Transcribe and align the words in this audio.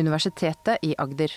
Universitetet 0.00 0.80
i 0.82 0.94
Agder. 0.98 1.32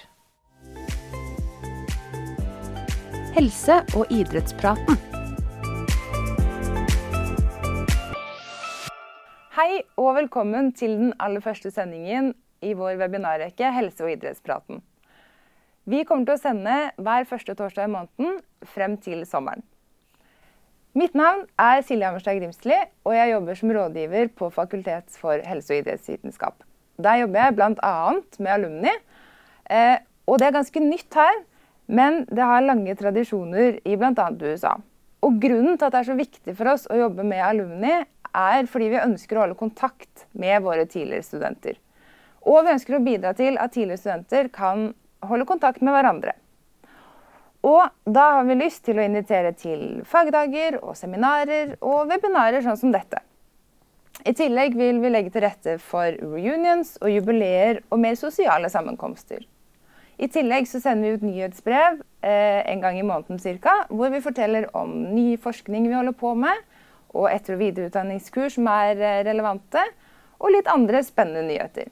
Helse- 3.36 3.82
og 3.98 4.12
idrettspraten. 4.14 4.98
Hei 9.54 9.84
og 10.00 10.16
velkommen 10.18 10.72
til 10.74 10.96
den 10.98 11.12
aller 11.20 11.44
første 11.44 11.72
sendingen 11.74 12.32
i 12.64 12.74
vår 12.78 12.96
webinarrekke 13.02 13.70
Helse- 13.76 14.06
og 14.06 14.16
idrettspraten. 14.16 14.82
Vi 15.86 16.06
kommer 16.08 16.26
til 16.26 16.38
å 16.38 16.42
sende 16.42 16.80
hver 16.96 17.28
første 17.28 17.56
torsdag 17.60 17.90
i 17.90 17.94
måneden 17.94 18.42
frem 18.72 18.96
til 19.04 19.26
sommeren. 19.28 19.66
Mitt 20.96 21.16
navn 21.18 21.48
er 21.60 21.82
Silje 21.82 22.06
Hammerstad 22.06 22.38
Grimsli, 22.38 22.78
og 23.04 23.16
jeg 23.18 23.34
jobber 23.34 23.58
som 23.58 23.72
rådgiver 23.74 24.30
på 24.38 24.52
Fakultet 24.54 25.18
for 25.18 25.42
helse- 25.42 25.74
og 25.74 25.82
idrettsvitenskap. 25.82 26.62
Der 27.02 27.24
jobber 27.24 27.46
jeg 27.46 27.56
bl.a. 27.58 27.96
med 28.40 28.54
alumni. 28.54 28.94
Eh, 29.70 29.98
og 30.30 30.40
det 30.40 30.48
er 30.48 30.58
ganske 30.58 30.84
nytt 30.84 31.18
her, 31.18 31.44
men 31.88 32.24
det 32.30 32.48
har 32.48 32.66
lange 32.66 32.96
tradisjoner 33.00 33.80
i 33.84 33.96
bl.a. 34.00 34.28
USA. 34.44 34.76
Og 35.24 35.40
grunnen 35.42 35.78
til 35.78 35.88
at 35.88 35.96
det 35.96 36.02
er 36.02 36.10
så 36.12 36.18
viktig 36.20 36.56
for 36.58 36.74
oss 36.74 36.86
å 36.92 37.00
jobbe 37.00 37.26
med 37.28 37.44
alumni, 37.44 38.02
er 38.34 38.70
fordi 38.70 38.90
vi 38.96 39.02
ønsker 39.02 39.38
å 39.38 39.44
holde 39.46 39.60
kontakt 39.60 40.26
med 40.34 40.64
våre 40.66 40.88
tidligere 40.90 41.26
studenter. 41.26 41.76
Og 42.44 42.64
vi 42.66 42.74
ønsker 42.74 42.98
å 42.98 43.04
bidra 43.04 43.34
til 43.38 43.60
at 43.62 43.76
tidligere 43.76 44.02
studenter 44.02 44.50
kan 44.54 44.90
holde 45.24 45.48
kontakt 45.48 45.84
med 45.86 45.96
hverandre. 45.96 46.34
Og 47.64 47.86
da 48.04 48.26
har 48.40 48.48
vi 48.48 48.58
lyst 48.60 48.84
til 48.84 49.00
å 49.00 49.06
invitere 49.06 49.54
til 49.56 50.02
fagdager 50.08 50.82
og 50.82 50.98
seminarer 51.00 51.78
og 51.80 52.10
webinarer 52.12 52.66
sånn 52.66 52.80
som 52.80 52.92
dette. 52.92 53.22
I 54.24 54.32
tillegg 54.32 54.78
vil 54.80 55.02
vi 55.04 55.10
legge 55.12 55.34
til 55.34 55.44
rette 55.44 55.74
for 55.84 56.16
reunions 56.22 56.96
og 57.02 57.12
jubileer 57.12 57.82
og 57.92 58.00
mer 58.00 58.16
sosiale 58.16 58.70
sammenkomster. 58.72 59.42
I 60.16 60.30
tillegg 60.32 60.68
så 60.70 60.80
sender 60.80 61.10
vi 61.10 61.18
ut 61.18 61.26
nyhetsbrev 61.28 61.98
eh, 62.24 62.62
en 62.72 62.84
gang 62.84 63.00
i 63.00 63.04
måneden 63.04 63.42
ca., 63.60 63.74
hvor 63.90 64.14
vi 64.14 64.22
forteller 64.24 64.70
om 64.78 64.94
ny 65.12 65.34
forskning 65.42 65.90
vi 65.90 65.98
holder 65.98 66.16
på 66.16 66.32
med, 66.40 66.62
og 67.14 67.28
etter- 67.34 67.58
og 67.58 67.64
videreutdanningskurs 67.66 68.56
som 68.56 68.70
er 68.72 68.96
eh, 68.96 69.24
relevante, 69.28 69.84
og 70.40 70.54
litt 70.56 70.72
andre 70.72 71.04
spennende 71.04 71.44
nyheter. 71.50 71.92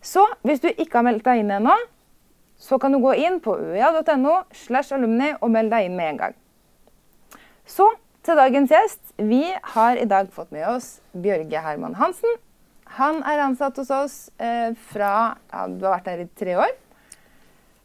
Så 0.00 0.22
hvis 0.46 0.62
du 0.62 0.68
ikke 0.70 1.00
har 1.00 1.06
meldt 1.08 1.26
deg 1.26 1.42
inn 1.42 1.50
ennå, 1.56 1.74
så 2.60 2.78
kan 2.78 2.92
du 2.92 3.00
gå 3.02 3.16
inn 3.18 3.40
på 3.42 3.56
uia.no 3.56 4.42
slash 4.54 4.94
alumni 4.94 5.32
og 5.40 5.50
melde 5.50 5.74
deg 5.74 5.88
inn 5.88 5.98
med 5.98 6.12
en 6.12 6.22
gang. 6.22 6.38
Så 7.66 7.88
til 8.26 8.36
dagens 8.36 8.70
gjest. 8.72 9.00
Vi 9.16 9.42
har 9.74 9.96
i 9.96 10.06
dag 10.08 10.28
fått 10.34 10.52
med 10.52 10.66
oss 10.68 10.98
Bjørge 11.16 11.62
Herman 11.64 11.96
Hansen. 11.96 12.36
Han 12.98 13.22
er 13.24 13.44
ansatt 13.44 13.78
hos 13.80 13.90
oss 13.94 14.16
eh, 14.42 14.74
fra 14.90 15.38
ja, 15.52 15.66
Du 15.70 15.86
har 15.86 16.00
vært 16.00 16.10
her 16.10 16.24
i 16.24 16.28
tre 16.36 16.56
år. 16.60 16.74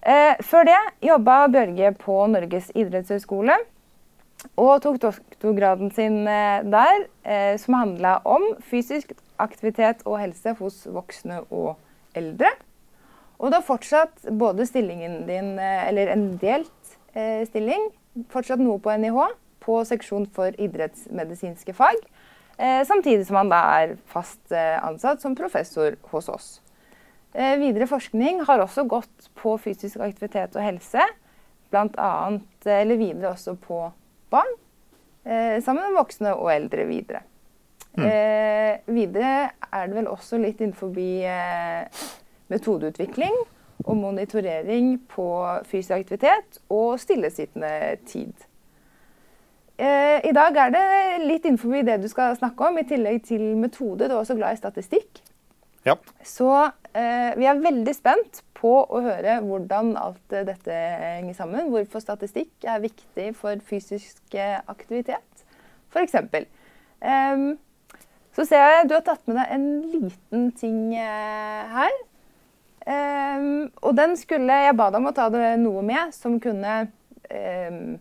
Eh, 0.06 0.42
før 0.44 0.68
det 0.68 0.80
jobba 1.06 1.38
Bjørge 1.54 1.94
på 2.02 2.18
Norges 2.34 2.72
idrettshøgskole 2.76 3.56
og 4.60 4.74
tok 4.84 5.00
doktorgraden 5.06 5.94
sin 5.96 6.26
eh, 6.28 6.66
der, 6.68 7.08
eh, 7.24 7.54
som 7.62 7.80
handla 7.80 8.18
om 8.28 8.52
fysisk 8.66 9.16
aktivitet 9.42 10.04
og 10.06 10.20
helse 10.22 10.56
hos 10.60 10.84
voksne 10.92 11.44
og 11.48 11.76
eldre. 12.18 12.52
Og 13.40 13.52
du 13.52 13.58
har 13.58 13.66
fortsatt 13.68 14.28
både 14.36 14.68
stillingen 14.68 15.24
din, 15.30 15.56
eh, 15.60 15.88
eller 15.88 16.12
en 16.12 16.28
delt 16.42 16.96
eh, 17.16 17.48
stilling, 17.48 17.90
fortsatt 18.32 18.62
noe 18.64 18.80
på 18.84 18.94
NIH, 19.00 19.18
på 19.66 19.82
seksjon 19.88 20.28
for 20.36 20.56
idrettsmedisinske 20.62 21.74
fag. 21.76 21.98
Eh, 22.58 22.86
samtidig 22.88 23.26
som 23.28 23.42
han 23.42 23.52
da 23.52 23.62
er 23.82 23.98
fast 24.08 24.54
eh, 24.54 24.78
ansatt 24.86 25.24
som 25.24 25.36
professor 25.36 25.98
hos 26.12 26.30
oss. 26.32 26.50
Eh, 27.36 27.58
videre 27.60 27.88
forskning 27.88 28.46
har 28.48 28.64
også 28.64 28.86
gått 28.88 29.30
på 29.36 29.58
fysisk 29.60 30.00
aktivitet 30.00 30.56
og 30.56 30.64
helse. 30.64 31.04
Blant 31.74 31.98
annet, 32.00 32.48
eller 32.64 32.96
videre 32.96 33.34
også 33.34 33.58
på 33.60 33.82
barn. 34.32 34.54
Eh, 35.26 35.58
sammen 35.66 35.90
med 35.90 35.98
voksne 35.98 36.36
og 36.38 36.54
eldre 36.54 36.86
videre. 36.88 37.26
Eh, 37.96 38.78
videre 38.92 39.50
er 39.72 39.88
det 39.88 39.96
vel 39.96 40.08
også 40.12 40.38
litt 40.40 40.60
innenfor 40.60 40.92
metodeutvikling 42.52 43.38
og 43.86 43.96
monitorering 43.98 44.98
på 45.12 45.28
fysisk 45.68 45.96
aktivitet 45.96 46.60
og 46.70 47.00
stillesittende 47.00 47.96
tid. 48.08 48.34
Eh, 49.76 50.22
I 50.24 50.32
dag 50.32 50.56
er 50.56 50.72
det 50.72 50.84
litt 51.26 51.44
innenfor 51.44 51.84
det 51.84 51.98
du 52.00 52.08
skal 52.08 52.36
snakke 52.38 52.70
om, 52.70 52.78
i 52.80 52.88
tillegg 52.88 53.26
til 53.28 53.44
metode. 53.60 54.08
Du 54.08 54.14
er 54.14 54.22
også 54.22 54.38
glad 54.38 54.56
i 54.56 54.60
statistikk. 54.62 55.20
Ja. 55.86 55.98
Så 56.24 56.48
eh, 56.96 57.36
vi 57.36 57.48
er 57.50 57.60
veldig 57.62 57.94
spent 57.94 58.42
på 58.56 58.72
å 58.88 59.02
høre 59.04 59.42
hvordan 59.44 59.94
alt 60.00 60.34
eh, 60.34 60.46
dette 60.48 60.78
henger 61.20 61.36
sammen. 61.36 61.68
Hvorfor 61.74 62.04
statistikk 62.04 62.64
er 62.64 62.84
viktig 62.86 63.34
for 63.38 63.60
fysisk 63.68 64.38
aktivitet, 64.66 65.46
f.eks. 65.92 66.16
Um, 67.06 67.58
så 68.36 68.46
ser 68.48 68.64
jeg 68.64 68.88
du 68.88 68.96
har 68.96 69.04
tatt 69.06 69.28
med 69.28 69.38
deg 69.38 69.52
en 69.58 69.68
liten 69.92 70.48
ting 70.56 70.80
her. 70.96 72.00
Um, 72.86 73.68
og 73.82 73.96
den 73.98 74.14
skulle 74.20 74.60
Jeg 74.62 74.76
ba 74.78 74.92
deg 74.94 75.00
om 75.00 75.10
å 75.10 75.14
ta 75.16 75.26
det 75.34 75.56
noe 75.58 75.82
med 75.86 76.14
som 76.14 76.38
kunne 76.42 76.76
um, 77.34 77.96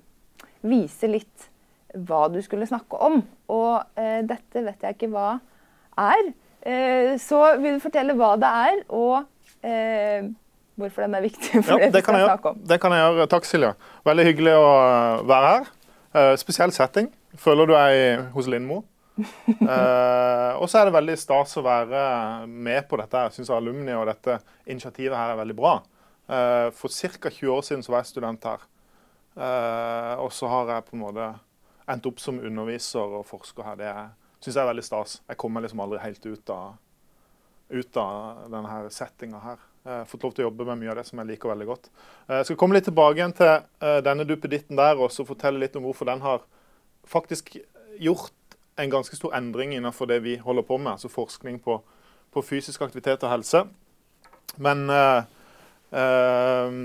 vise 0.68 1.08
litt 1.08 1.48
hva 1.94 2.26
du 2.32 2.40
skulle 2.44 2.66
snakke 2.68 2.98
om. 3.02 3.20
Og 3.54 4.00
eh, 4.00 4.22
dette 4.26 4.64
vet 4.64 4.86
jeg 4.86 4.96
ikke 4.96 5.10
hva 5.14 5.34
er. 6.00 6.32
Eh, 6.64 7.12
så 7.20 7.42
vil 7.60 7.76
du 7.76 7.84
fortelle 7.84 8.16
hva 8.18 8.34
det 8.40 8.50
er, 8.68 8.80
og 8.88 9.24
eh, 9.66 10.26
hvorfor 10.80 11.04
den 11.06 11.18
er 11.18 11.26
viktig 11.26 11.60
for 11.60 11.74
Ja, 11.76 11.86
det 11.86 11.92
det 11.92 12.02
vi 12.02 12.06
skal 12.06 12.24
snakke 12.24 12.54
om. 12.54 12.64
det 12.70 12.80
kan 12.80 12.96
jeg 12.96 13.04
gjøre. 13.04 13.28
Takk, 13.34 13.48
Silje. 13.48 13.74
Veldig 14.08 14.26
hyggelig 14.30 14.56
å 14.58 14.66
være 15.28 15.52
her. 15.52 15.70
Eh, 16.14 16.34
spesiell 16.40 16.72
setting. 16.74 17.12
Føler 17.38 17.66
du 17.66 17.74
deg 17.74 18.28
hos 18.34 18.48
Lindmo. 18.50 18.84
uh, 19.14 20.58
og 20.60 20.66
så 20.66 20.80
er 20.80 20.88
det 20.88 20.94
veldig 20.96 21.14
stas 21.18 21.52
å 21.58 21.62
være 21.62 22.46
med 22.50 22.86
på 22.90 22.98
dette. 22.98 23.26
Jeg 23.28 23.36
syns 23.36 23.52
alumni 23.54 23.94
og 23.94 24.08
dette 24.10 24.40
initiativet 24.66 25.14
her 25.14 25.34
er 25.34 25.38
veldig 25.42 25.56
bra. 25.58 25.76
Uh, 26.26 26.70
for 26.74 26.88
ca. 26.88 27.30
20 27.30 27.52
år 27.52 27.62
siden 27.66 27.84
så 27.84 27.94
var 27.94 28.02
jeg 28.02 28.10
student 28.14 28.46
her. 28.48 28.64
Uh, 29.34 30.14
og 30.22 30.32
så 30.34 30.50
har 30.50 30.70
jeg 30.70 30.86
på 30.88 30.96
en 30.96 31.02
måte 31.02 31.28
endt 31.90 32.06
opp 32.08 32.20
som 32.22 32.40
underviser 32.40 33.18
og 33.18 33.26
forsker 33.28 33.66
her. 33.66 33.76
Det 33.80 33.92
syns 34.44 34.56
jeg 34.56 34.62
er 34.62 34.70
veldig 34.70 34.84
stas. 34.86 35.18
Jeg 35.28 35.40
kommer 35.40 35.64
liksom 35.64 35.82
aldri 35.84 36.00
helt 36.02 36.26
ut 36.26 36.50
av, 36.54 36.74
ut 37.70 37.96
av 38.00 38.44
denne 38.52 38.90
settinga 38.94 39.40
her. 39.44 39.62
Jeg 39.84 40.00
har 40.00 40.08
fått 40.08 40.22
lov 40.24 40.32
til 40.32 40.44
å 40.44 40.48
jobbe 40.48 40.64
med 40.70 40.80
mye 40.80 40.92
av 40.94 40.96
det 40.96 41.04
som 41.10 41.20
jeg 41.20 41.28
liker 41.28 41.50
veldig 41.52 41.66
godt. 41.68 41.90
Eh, 42.28 42.38
Jeg 42.38 42.46
skal 42.48 42.56
komme 42.60 42.76
litt 42.78 42.86
tilbake 42.88 43.20
igjen 43.20 43.36
til 43.36 43.50
eh, 43.52 43.98
denne 44.04 44.24
duppeditten 44.24 44.80
der 44.80 44.96
og 44.96 45.12
fortelle 45.12 45.60
litt 45.60 45.76
om 45.76 45.84
hvorfor 45.84 46.08
den 46.08 46.24
har 46.24 46.46
faktisk 47.04 47.58
gjort 48.00 48.32
en 48.80 48.90
ganske 48.90 49.16
stor 49.16 49.34
endring 49.36 49.74
innenfor 49.76 50.08
det 50.08 50.22
vi 50.24 50.38
holder 50.40 50.64
på 50.66 50.78
med, 50.78 50.96
altså 50.96 51.12
forskning 51.12 51.60
på, 51.62 51.76
på 52.32 52.42
fysisk 52.42 52.82
aktivitet 52.82 53.22
og 53.22 53.30
helse. 53.30 53.60
Men 54.56 54.88
eh, 54.90 55.28
eh, 55.92 56.80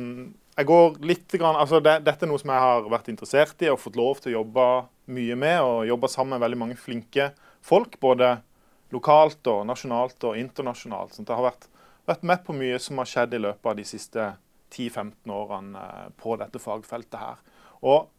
jeg 0.59 0.67
går 0.67 0.97
litt 1.07 1.31
grann, 1.39 1.55
altså 1.55 1.79
det, 1.79 2.01
Dette 2.03 2.25
er 2.25 2.29
noe 2.31 2.39
som 2.41 2.51
jeg 2.51 2.63
har 2.63 2.87
vært 2.91 3.07
interessert 3.11 3.61
i 3.63 3.69
og 3.71 3.79
fått 3.79 3.95
lov 3.95 4.19
til 4.19 4.33
å 4.33 4.39
jobbe 4.41 4.65
mye 5.15 5.35
med. 5.39 5.57
Og 5.63 5.87
jobbe 5.87 6.09
sammen 6.11 6.35
med 6.35 6.43
veldig 6.43 6.59
mange 6.59 6.79
flinke 6.79 7.29
folk, 7.63 7.95
både 8.03 8.33
lokalt 8.91 9.47
og 9.47 9.61
nasjonalt 9.69 10.25
og 10.27 10.39
internasjonalt. 10.39 11.15
Så 11.15 11.23
jeg 11.23 11.31
har 11.31 11.45
vært, 11.45 11.69
vært 12.09 12.25
med 12.27 12.43
på 12.43 12.55
mye 12.57 12.79
som 12.83 12.99
har 12.99 13.07
skjedd 13.07 13.37
i 13.37 13.39
løpet 13.45 13.69
av 13.71 13.77
de 13.77 13.85
siste 13.87 14.25
10-15 14.73 15.31
årene 15.31 15.83
eh, 15.83 16.09
på 16.19 16.35
dette 16.41 16.59
fagfeltet 16.59 17.15
her. 17.21 17.39
Og 17.79 18.09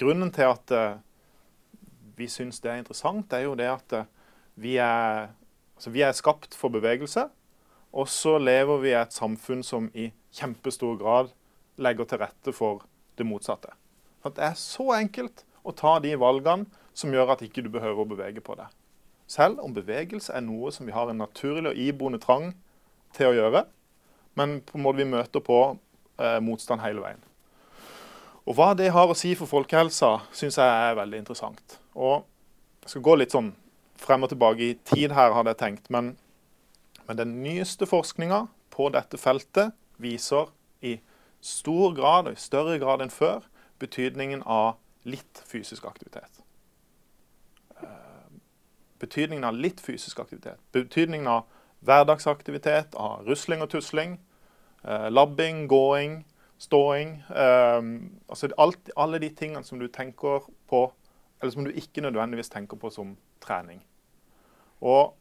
grunnen 0.00 0.32
til 0.34 0.50
at 0.50 0.74
eh, 0.74 0.96
vi 2.18 2.26
syns 2.30 2.58
det 2.64 2.72
er 2.72 2.80
interessant, 2.82 3.30
er 3.36 3.46
jo 3.46 3.54
det 3.60 3.68
at 3.70 3.94
eh, 4.00 4.08
vi 4.58 4.74
er, 4.82 5.30
altså 5.76 5.94
vi 5.94 6.02
er 6.02 6.16
skapt 6.18 6.58
for 6.58 6.74
bevegelse. 6.74 7.28
Og 7.92 8.10
så 8.10 8.34
lever 8.40 8.82
vi 8.82 8.90
i 8.90 8.98
et 8.98 9.14
samfunn 9.14 9.62
som 9.62 9.86
i 9.94 10.08
kjempestor 10.34 10.98
grad 10.98 11.30
legger 11.76 12.08
til 12.08 12.20
rette 12.22 12.54
for 12.56 12.84
det 13.18 13.26
motsatte. 13.28 13.72
At 14.24 14.36
det 14.36 14.44
er 14.46 14.58
så 14.58 14.92
enkelt 14.96 15.44
å 15.62 15.74
ta 15.76 15.98
de 16.02 16.14
valgene 16.18 16.68
som 16.94 17.12
gjør 17.14 17.34
at 17.34 17.44
ikke 17.44 17.64
du 17.64 17.70
behøver 17.72 18.04
å 18.04 18.08
bevege 18.08 18.42
på 18.44 18.56
deg. 18.58 18.68
Selv 19.30 19.62
om 19.64 19.74
bevegelse 19.74 20.34
er 20.36 20.44
noe 20.44 20.72
som 20.74 20.86
vi 20.86 20.94
har 20.94 21.08
en 21.08 21.22
naturlig 21.22 21.70
og 21.70 21.78
iboende 21.80 22.20
trang 22.20 22.52
til 23.16 23.30
å 23.30 23.36
gjøre, 23.36 23.64
men 24.36 24.60
på 24.66 24.76
en 24.76 24.84
måte 24.84 25.00
vi 25.00 25.08
møter 25.08 25.44
på 25.44 25.60
eh, 26.20 26.40
motstand 26.44 26.82
hele 26.84 27.04
veien. 27.04 27.22
Og 28.42 28.56
Hva 28.58 28.72
det 28.74 28.90
har 28.92 29.08
å 29.08 29.16
si 29.16 29.32
for 29.38 29.48
folkehelsa, 29.48 30.16
syns 30.34 30.58
jeg 30.58 30.66
er 30.88 30.98
veldig 30.98 31.22
interessant. 31.22 31.78
Og 31.94 32.26
Jeg 32.82 32.90
skal 32.90 33.04
gå 33.06 33.14
litt 33.14 33.30
sånn 33.30 33.52
frem 34.02 34.24
og 34.26 34.32
tilbake 34.32 34.64
i 34.66 34.78
tid 34.90 35.12
her, 35.14 35.30
hadde 35.36 35.52
jeg 35.52 35.60
tenkt. 35.60 35.84
Men, 35.94 36.16
men 37.06 37.18
den 37.20 37.36
nyeste 37.44 37.86
forskninga 37.86 38.48
på 38.74 38.88
dette 38.90 39.20
feltet 39.22 39.76
viser 40.02 40.50
i 40.82 40.96
stor 41.42 41.94
grad, 41.94 42.26
og 42.26 42.32
i 42.32 42.40
større 42.40 42.78
grad 42.78 43.02
enn 43.02 43.10
før, 43.10 43.42
betydningen 43.82 44.44
av 44.46 44.76
litt 45.04 45.42
fysisk 45.46 45.86
aktivitet. 45.88 46.42
Eh, 47.82 47.88
Betydningen 49.02 49.44
av 49.44 49.58
litt 49.58 49.80
fysisk 49.82 50.20
aktivitet. 50.22 50.60
Betydningen 50.72 51.26
av 51.26 51.48
hverdagsaktivitet, 51.82 52.94
av 52.94 53.26
rusling 53.26 53.62
og 53.62 53.70
tusling, 53.70 54.20
eh, 54.84 55.08
labbing, 55.10 55.66
gåing, 55.68 56.24
ståing. 56.58 57.24
Eh, 57.30 57.82
altså 58.28 58.52
alt, 58.58 58.90
alle 58.96 59.18
de 59.18 59.30
tingene 59.30 59.64
som 59.64 59.78
du 59.78 59.88
tenker 59.88 60.46
på, 60.68 60.92
eller 61.40 61.52
som 61.52 61.64
du 61.64 61.72
ikke 61.72 62.06
nødvendigvis 62.06 62.48
tenker 62.48 62.76
på 62.76 62.90
som 62.90 63.16
trening. 63.40 63.82
Og 64.80 65.16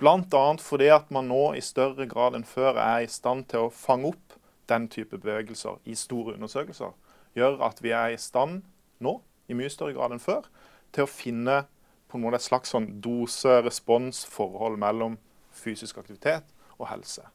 Bl.a. 0.00 0.56
fordi 0.56 0.88
at 0.88 1.10
man 1.10 1.28
nå 1.28 1.52
i 1.52 1.60
større 1.60 2.06
grad 2.08 2.34
enn 2.34 2.46
før 2.48 2.78
er 2.80 3.04
i 3.04 3.06
stand 3.06 3.50
til 3.52 3.66
å 3.66 3.72
fange 3.74 4.14
opp 4.14 4.39
den 4.70 4.88
type 4.88 5.18
bevegelser 5.18 5.80
i 5.84 5.96
store 5.98 6.34
undersøkelser, 6.38 6.94
gjør 7.34 7.60
at 7.66 7.82
vi 7.82 7.92
er 7.94 8.14
i 8.14 8.20
stand 8.20 8.62
nå, 9.02 9.18
i 9.48 9.56
mye 9.58 9.70
større 9.72 9.96
grad 9.96 10.14
enn 10.14 10.22
før, 10.22 10.46
til 10.94 11.06
å 11.06 11.10
finne 11.10 11.64
på 12.10 12.18
en 12.18 12.24
måte 12.24 12.40
et 12.40 12.46
slags 12.46 12.72
sånn 12.74 12.88
dose-respons-forhold 13.02 14.78
mellom 14.82 15.18
fysisk 15.54 16.00
aktivitet 16.02 16.48
og 16.78 16.88
helse. 16.90 17.26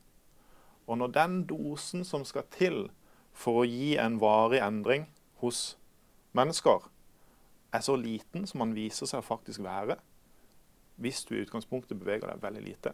Og 0.88 1.00
når 1.00 1.14
den 1.16 1.38
dosen 1.50 2.04
som 2.06 2.26
skal 2.28 2.48
til 2.54 2.90
for 3.36 3.64
å 3.64 3.68
gi 3.68 3.96
en 4.00 4.20
varig 4.22 4.62
endring 4.64 5.08
hos 5.42 5.78
mennesker, 6.36 6.90
er 7.76 7.84
så 7.84 7.96
liten 8.00 8.46
som 8.48 8.62
man 8.64 8.76
viser 8.76 9.10
seg 9.10 9.24
å 9.24 9.28
faktisk 9.28 9.64
være, 9.66 9.98
hvis 10.96 11.26
du 11.28 11.36
i 11.36 11.42
utgangspunktet 11.44 12.00
beveger 12.00 12.32
deg 12.32 12.44
veldig 12.44 12.64
lite, 12.64 12.94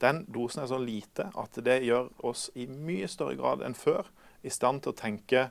den 0.00 0.24
dosen 0.32 0.62
er 0.62 0.70
så 0.70 0.78
lite 0.80 1.28
at 1.38 1.58
det 1.64 1.82
gjør 1.84 2.08
oss 2.26 2.48
i 2.56 2.66
mye 2.70 3.08
større 3.10 3.36
grad 3.38 3.64
enn 3.64 3.76
før 3.76 4.08
i 4.42 4.52
stand 4.52 4.82
til 4.84 4.94
å 4.94 4.96
tenke 4.96 5.42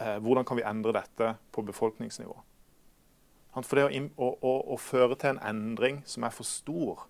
eh, 0.00 0.18
hvordan 0.18 0.46
kan 0.46 0.58
vi 0.58 0.66
endre 0.66 0.94
dette 0.96 1.34
på 1.54 1.64
befolkningsnivå. 1.68 2.36
For 3.54 3.78
det 3.78 3.86
å, 4.14 4.28
å, 4.30 4.52
å, 4.74 4.76
føre 4.78 5.16
til 5.18 5.32
en 5.32 5.42
endring 5.42 6.02
som 6.06 6.26
er 6.26 6.34
for 6.34 6.46
stor 6.46 7.06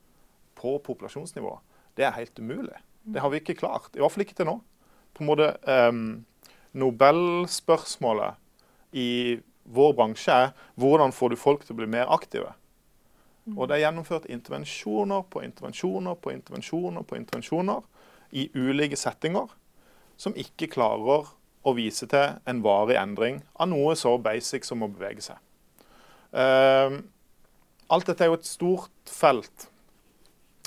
på 0.57 0.79
populasjonsnivå, 0.85 1.59
det 1.97 2.07
er 2.09 2.17
helt 2.17 2.39
umulig. 2.41 2.79
Det 3.05 3.21
har 3.21 3.33
vi 3.33 3.41
ikke 3.41 3.59
klart. 3.61 3.93
I 3.97 4.01
hvert 4.01 4.15
fall 4.15 4.25
ikke 4.25 4.39
til 4.39 4.49
nå. 4.49 4.57
På 5.17 5.25
en 5.25 5.29
måte, 5.29 5.53
eh, 5.69 5.93
Nobelspørsmålet 6.81 8.39
i 8.97 9.41
vår 9.71 9.95
bransje 9.99 10.35
er 10.47 10.53
hvordan 10.81 11.13
får 11.15 11.33
du 11.33 11.41
folk 11.41 11.65
til 11.65 11.75
å 11.75 11.81
bli 11.81 11.89
mer 11.91 12.11
aktive? 12.13 12.53
Og 13.57 13.69
det 13.69 13.79
er 13.79 13.87
gjennomført 13.87 14.29
intervensjoner 14.31 15.25
på 15.33 15.43
intervensjoner 15.45 16.19
på 16.21 16.33
intervensjoner 16.35 17.07
på 17.09 17.17
intervensjoner 17.17 17.81
i 18.37 18.47
ulike 18.55 18.99
settinger 19.01 19.49
som 20.21 20.37
ikke 20.39 20.69
klarer 20.71 21.31
å 21.65 21.73
vise 21.77 22.09
til 22.09 22.37
en 22.49 22.61
varig 22.65 22.99
endring 23.01 23.41
av 23.61 23.71
noe 23.73 23.97
så 23.99 24.15
basic 24.23 24.69
som 24.69 24.85
å 24.85 24.91
bevege 24.93 25.25
seg. 25.25 25.41
Uh, 26.31 27.01
alt 27.91 28.07
dette 28.07 28.25
er 28.25 28.31
jo 28.31 28.39
et 28.39 28.49
stort 28.49 29.11
felt, 29.11 29.67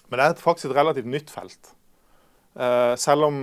men 0.09 0.19
det 0.19 0.25
er 0.25 0.43
faktisk 0.43 0.69
et 0.69 0.77
relativt 0.77 1.09
nytt 1.09 1.31
felt. 1.33 1.71
Uh, 2.53 2.93
selv 2.99 3.29
om 3.29 3.37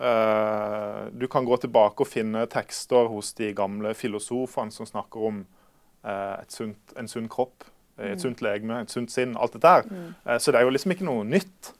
uh, 0.00 1.10
du 1.12 1.26
kan 1.28 1.44
gå 1.44 1.58
tilbake 1.60 2.04
og 2.04 2.08
finne 2.08 2.46
tekster 2.48 3.10
hos 3.12 3.34
de 3.36 3.50
gamle 3.56 3.92
filosofene 3.98 4.72
som 4.72 4.88
snakker 4.88 5.26
om 5.28 5.42
uh, 6.06 6.38
sunt, 6.48 6.94
en 6.96 7.10
sunn 7.10 7.28
kropp, 7.28 7.66
et 7.98 8.20
sunt 8.20 8.42
legeme, 8.42 8.80
et 8.82 8.90
sunt 8.90 9.12
sinn, 9.12 9.36
alt 9.38 9.54
dette 9.54 9.70
her. 9.70 9.88
Mm. 9.90 10.38
så 10.38 10.52
det 10.52 10.60
er 10.60 10.66
jo 10.66 10.72
liksom 10.74 10.94
ikke 10.94 11.06
noe 11.06 11.24
nytt. 11.24 11.72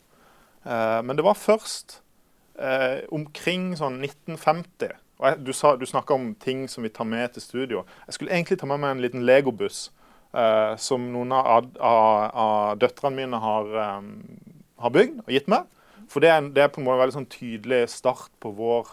men 0.65 1.17
det 1.17 1.25
var 1.25 1.35
først 1.35 2.01
omkring 3.11 3.75
sånn 3.77 3.99
1950 3.99 4.95
og 5.19 5.27
jeg, 5.27 5.41
Du, 5.47 5.53
sa, 5.53 5.75
du 5.77 5.87
snakka 5.87 6.15
om 6.15 6.35
ting 6.35 6.69
som 6.71 6.83
vi 6.83 6.89
tar 6.89 7.05
med 7.05 7.35
til 7.35 7.43
studio. 7.43 7.85
Jeg 8.07 8.15
skulle 8.15 8.33
egentlig 8.33 8.59
ta 8.59 8.67
med 8.67 8.79
meg 8.79 8.91
en 8.95 9.03
liten 9.03 9.27
legobuss 9.27 9.91
som 10.79 11.13
noen 11.13 11.33
av, 11.33 11.69
av, 11.79 12.31
av 12.35 12.79
døtrene 12.79 13.17
mine 13.17 13.39
har, 13.39 13.69
har 14.79 14.95
bygd 14.95 15.21
og 15.27 15.31
gitt 15.35 15.51
meg. 15.51 15.67
For 16.11 16.25
det 16.25 16.31
er, 16.31 16.45
det 16.55 16.63
er, 16.63 16.71
på 16.73 16.81
en 16.81 16.87
måte 16.87 16.99
en 16.99 17.05
veldig 17.05 17.17
sånn 17.17 17.33
tydelig 17.33 17.81
start 17.93 18.33
på 18.43 18.53
vår 18.55 18.91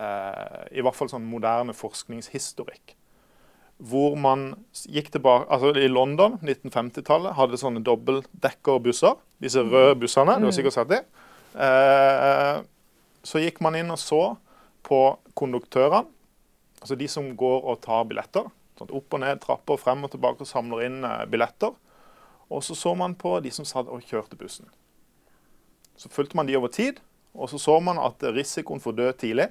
eh, 0.00 0.78
i 0.78 0.84
hvert 0.84 0.96
fall 0.96 1.10
sånn 1.12 1.28
moderne 1.28 1.74
forskningshistorikk. 1.76 2.96
Hvor 3.80 4.16
man 4.20 4.50
gikk 4.92 5.08
tilbake, 5.14 5.46
altså 5.48 5.72
I 5.80 5.88
London 5.88 6.36
1950-tallet 6.44 7.36
hadde 7.38 7.60
sånne 7.60 7.80
dobbeltdekkerbusser. 7.84 9.16
Disse 9.40 9.62
mm. 9.64 9.70
røde 9.72 9.98
bussene. 10.02 10.36
Du 10.36 10.48
har 10.50 10.56
sikkert 10.56 10.76
sett 10.76 10.90
dem. 10.90 11.06
Eh, 11.56 12.60
så 13.24 13.40
gikk 13.40 13.60
man 13.64 13.78
inn 13.78 13.92
og 13.92 14.00
så 14.00 14.22
på 14.86 15.00
konduktørene, 15.36 16.08
altså 16.80 16.96
de 16.96 17.08
som 17.10 17.26
går 17.36 17.66
og 17.68 17.80
tar 17.84 18.04
billetter. 18.08 18.48
Sånn 18.80 18.92
opp 18.96 19.16
og 19.16 19.20
ned 19.20 19.40
trapper, 19.42 19.80
frem 19.80 20.06
og 20.06 20.12
tilbake 20.12 20.44
og 20.44 20.48
samler 20.48 20.86
inn 20.86 21.00
eh, 21.04 21.24
billetter. 21.30 21.72
Og 22.50 22.64
så 22.66 22.76
så 22.76 22.94
man 22.98 23.14
på 23.16 23.36
de 23.44 23.52
som 23.54 23.68
satt 23.68 23.88
og 23.88 24.04
kjørte 24.04 24.38
bussen. 24.40 24.68
Så 26.00 26.08
fulgte 26.12 26.36
man 26.36 26.48
de 26.48 26.56
over 26.56 26.72
tid, 26.72 27.00
og 27.32 27.50
så 27.52 27.60
så 27.60 27.76
man 27.80 28.00
at 28.00 28.24
risikoen 28.34 28.80
for 28.82 28.92
å 28.92 29.00
dø 29.00 29.10
tidlig 29.14 29.50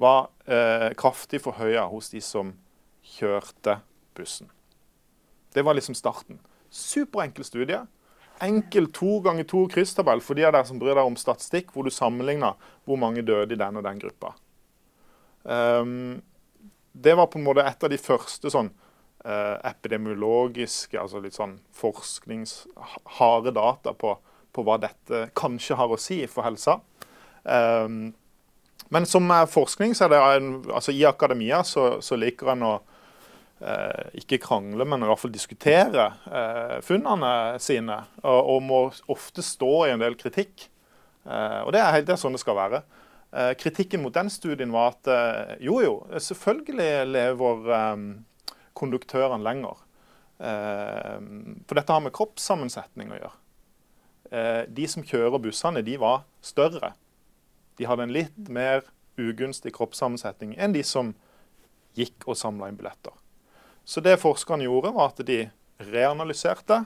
var 0.00 0.30
eh, 0.46 0.90
kraftig 0.96 1.42
forhøya 1.44 1.84
hos 1.90 2.10
de 2.14 2.22
som 2.24 2.50
kjørte 2.54 2.69
bussen. 4.14 4.50
Det 5.52 5.62
var 5.62 5.74
liksom 5.74 5.94
starten. 5.94 6.38
Superenkel 6.70 7.44
studie. 7.44 7.80
Enkel 8.40 8.92
to 8.92 9.20
ganger 9.20 9.44
to 9.44 9.66
krysstabell 9.68 10.20
for 10.20 10.34
de 10.34 10.46
av 10.48 10.54
dere 10.54 10.68
som 10.68 10.78
bryr 10.80 10.94
deg 10.94 11.04
om 11.04 11.18
statistikk, 11.18 11.74
hvor 11.74 11.84
du 11.84 11.90
sammenligner 11.92 12.56
hvor 12.88 12.96
mange 12.96 13.22
døde 13.22 13.54
i 13.54 13.60
den 13.60 13.76
og 13.76 13.84
den 13.84 14.00
gruppa. 14.00 14.34
Um, 15.42 16.22
det 16.92 17.16
var 17.16 17.28
på 17.28 17.38
en 17.38 17.44
måte 17.44 17.64
et 17.66 17.84
av 17.84 17.92
de 17.92 17.98
første 18.00 18.52
sånn 18.52 18.70
uh, 18.70 19.56
epidemiologiske, 19.68 20.96
altså 21.00 21.20
litt 21.20 21.36
sånn 21.36 21.58
forskningsharde 21.76 23.52
data 23.56 23.92
på 23.92 24.16
på 24.52 24.64
hva 24.66 24.78
dette 24.82 25.28
kanskje 25.38 25.78
har 25.78 25.92
å 25.92 25.98
si 26.00 26.22
for 26.30 26.46
helsa. 26.46 26.78
Um, 27.44 28.12
men 28.90 29.06
som 29.06 29.30
forskning, 29.50 29.94
så 29.94 30.06
er 30.06 30.14
det 30.14 30.22
altså 30.74 30.94
i 30.94 31.04
akademia 31.06 31.62
så, 31.66 32.00
så 32.02 32.18
liker 32.18 32.50
en 32.54 32.66
å 32.66 32.72
eh, 32.80 32.89
ikke 34.16 34.38
krangle, 34.40 34.86
men 34.88 35.02
i 35.04 35.08
hvert 35.10 35.20
fall 35.20 35.32
diskutere 35.34 36.06
eh, 36.30 36.78
funnene 36.84 37.58
sine. 37.60 37.98
Og, 38.22 38.38
og, 38.54 38.62
må 38.64 38.80
ofte 39.12 39.44
stå 39.44 39.72
i 39.86 39.92
en 39.94 40.00
del 40.00 40.16
kritikk. 40.20 40.68
Eh, 41.26 41.60
og 41.66 41.74
det 41.76 41.82
er 41.82 41.92
helt 41.98 42.08
det 42.08 42.16
sånn 42.20 42.36
det 42.36 42.42
skal 42.42 42.56
være. 42.56 42.82
Eh, 43.36 43.52
kritikken 43.60 44.02
mot 44.02 44.16
den 44.16 44.32
studien 44.32 44.72
var 44.72 44.94
at 44.94 45.12
eh, 45.12 45.54
jo, 45.68 45.76
jo, 45.84 45.94
selvfølgelig 46.16 47.04
lever 47.10 47.70
eh, 47.76 48.08
konduktørene 48.80 49.44
lenger. 49.44 49.86
for 50.40 51.76
dette 51.76 51.92
har 51.92 52.00
med 52.00 52.14
kroppssammensetning 52.16 53.10
å 53.12 53.16
gjøre. 53.18 53.36
Eh, 54.30 54.62
de 54.70 54.86
som 54.88 55.02
kjører 55.02 55.42
bussene, 55.42 55.82
de 55.82 55.96
var 55.98 56.22
større. 56.40 56.92
De 57.78 57.86
hadde 57.88 58.06
en 58.06 58.14
litt 58.14 58.48
mer 58.48 58.84
ugunstig 59.20 59.74
kroppssammensetning 59.74 60.54
enn 60.56 60.72
de 60.76 60.84
som 60.86 61.12
gikk 61.98 62.28
og 62.28 62.38
samla 62.38 62.70
inn 62.70 62.78
billetter. 62.78 63.12
Så 63.84 64.02
det 64.04 64.20
forskerne 64.22 64.66
gjorde, 64.66 64.94
var 64.94 65.12
at 65.12 65.22
de 65.26 65.42
reanalyserte 65.90 66.84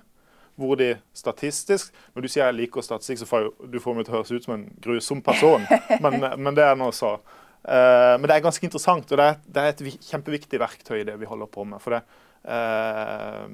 hvor 0.54 0.76
de 0.78 0.92
statistisk 1.16 1.90
Når 2.14 2.22
du 2.22 2.28
sier 2.30 2.44
jeg 2.46 2.54
liker 2.54 2.84
statistikk, 2.84 3.18
så 3.22 3.26
får 3.26 3.48
du 3.70 3.80
får 3.82 3.96
meg 3.96 4.06
til 4.06 4.14
å 4.14 4.20
høres 4.20 4.30
ut 4.30 4.44
som 4.46 4.54
en 4.54 4.68
grusom 4.84 5.22
person. 5.24 5.64
Men, 6.04 6.20
men 6.38 6.54
det 6.54 6.62
er 6.62 6.78
nå 6.78 6.92
så. 6.94 7.16
Uh, 7.64 8.14
men 8.20 8.28
det 8.28 8.36
er 8.36 8.44
ganske 8.44 8.66
interessant, 8.66 9.08
og 9.08 9.18
det 9.18 9.24
er, 9.24 9.38
det 9.48 9.62
er, 9.62 9.72
et 9.72 10.04
kjempeviktig 10.10 10.58
verktøy 10.60 10.98
det 11.08 11.14
vi 11.16 11.28
holder 11.28 11.48
på 11.48 11.64
med. 11.64 11.80
For 11.80 11.96
det, 11.96 12.02
uh, 12.44 13.48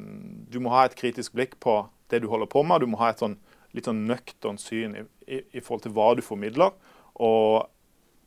du 0.50 0.58
må 0.60 0.72
ha 0.74 0.82
et 0.88 0.96
kritisk 0.98 1.36
blikk 1.38 1.54
på 1.62 1.76
det 2.10 2.20
du 2.24 2.26
holder 2.28 2.50
på 2.50 2.64
med. 2.66 2.82
Du 2.82 2.90
må 2.90 2.98
ha 3.00 3.12
et 3.12 3.22
sånn 3.22 3.38
litt 3.76 3.86
sånn 3.86 4.02
nøkternt 4.08 4.62
syn 4.62 4.96
i, 4.98 5.04
i, 5.30 5.40
i, 5.54 5.60
forhold 5.62 5.84
til 5.84 5.94
hva 5.94 6.08
du 6.18 6.24
formidler, 6.26 6.74
og, 7.14 7.68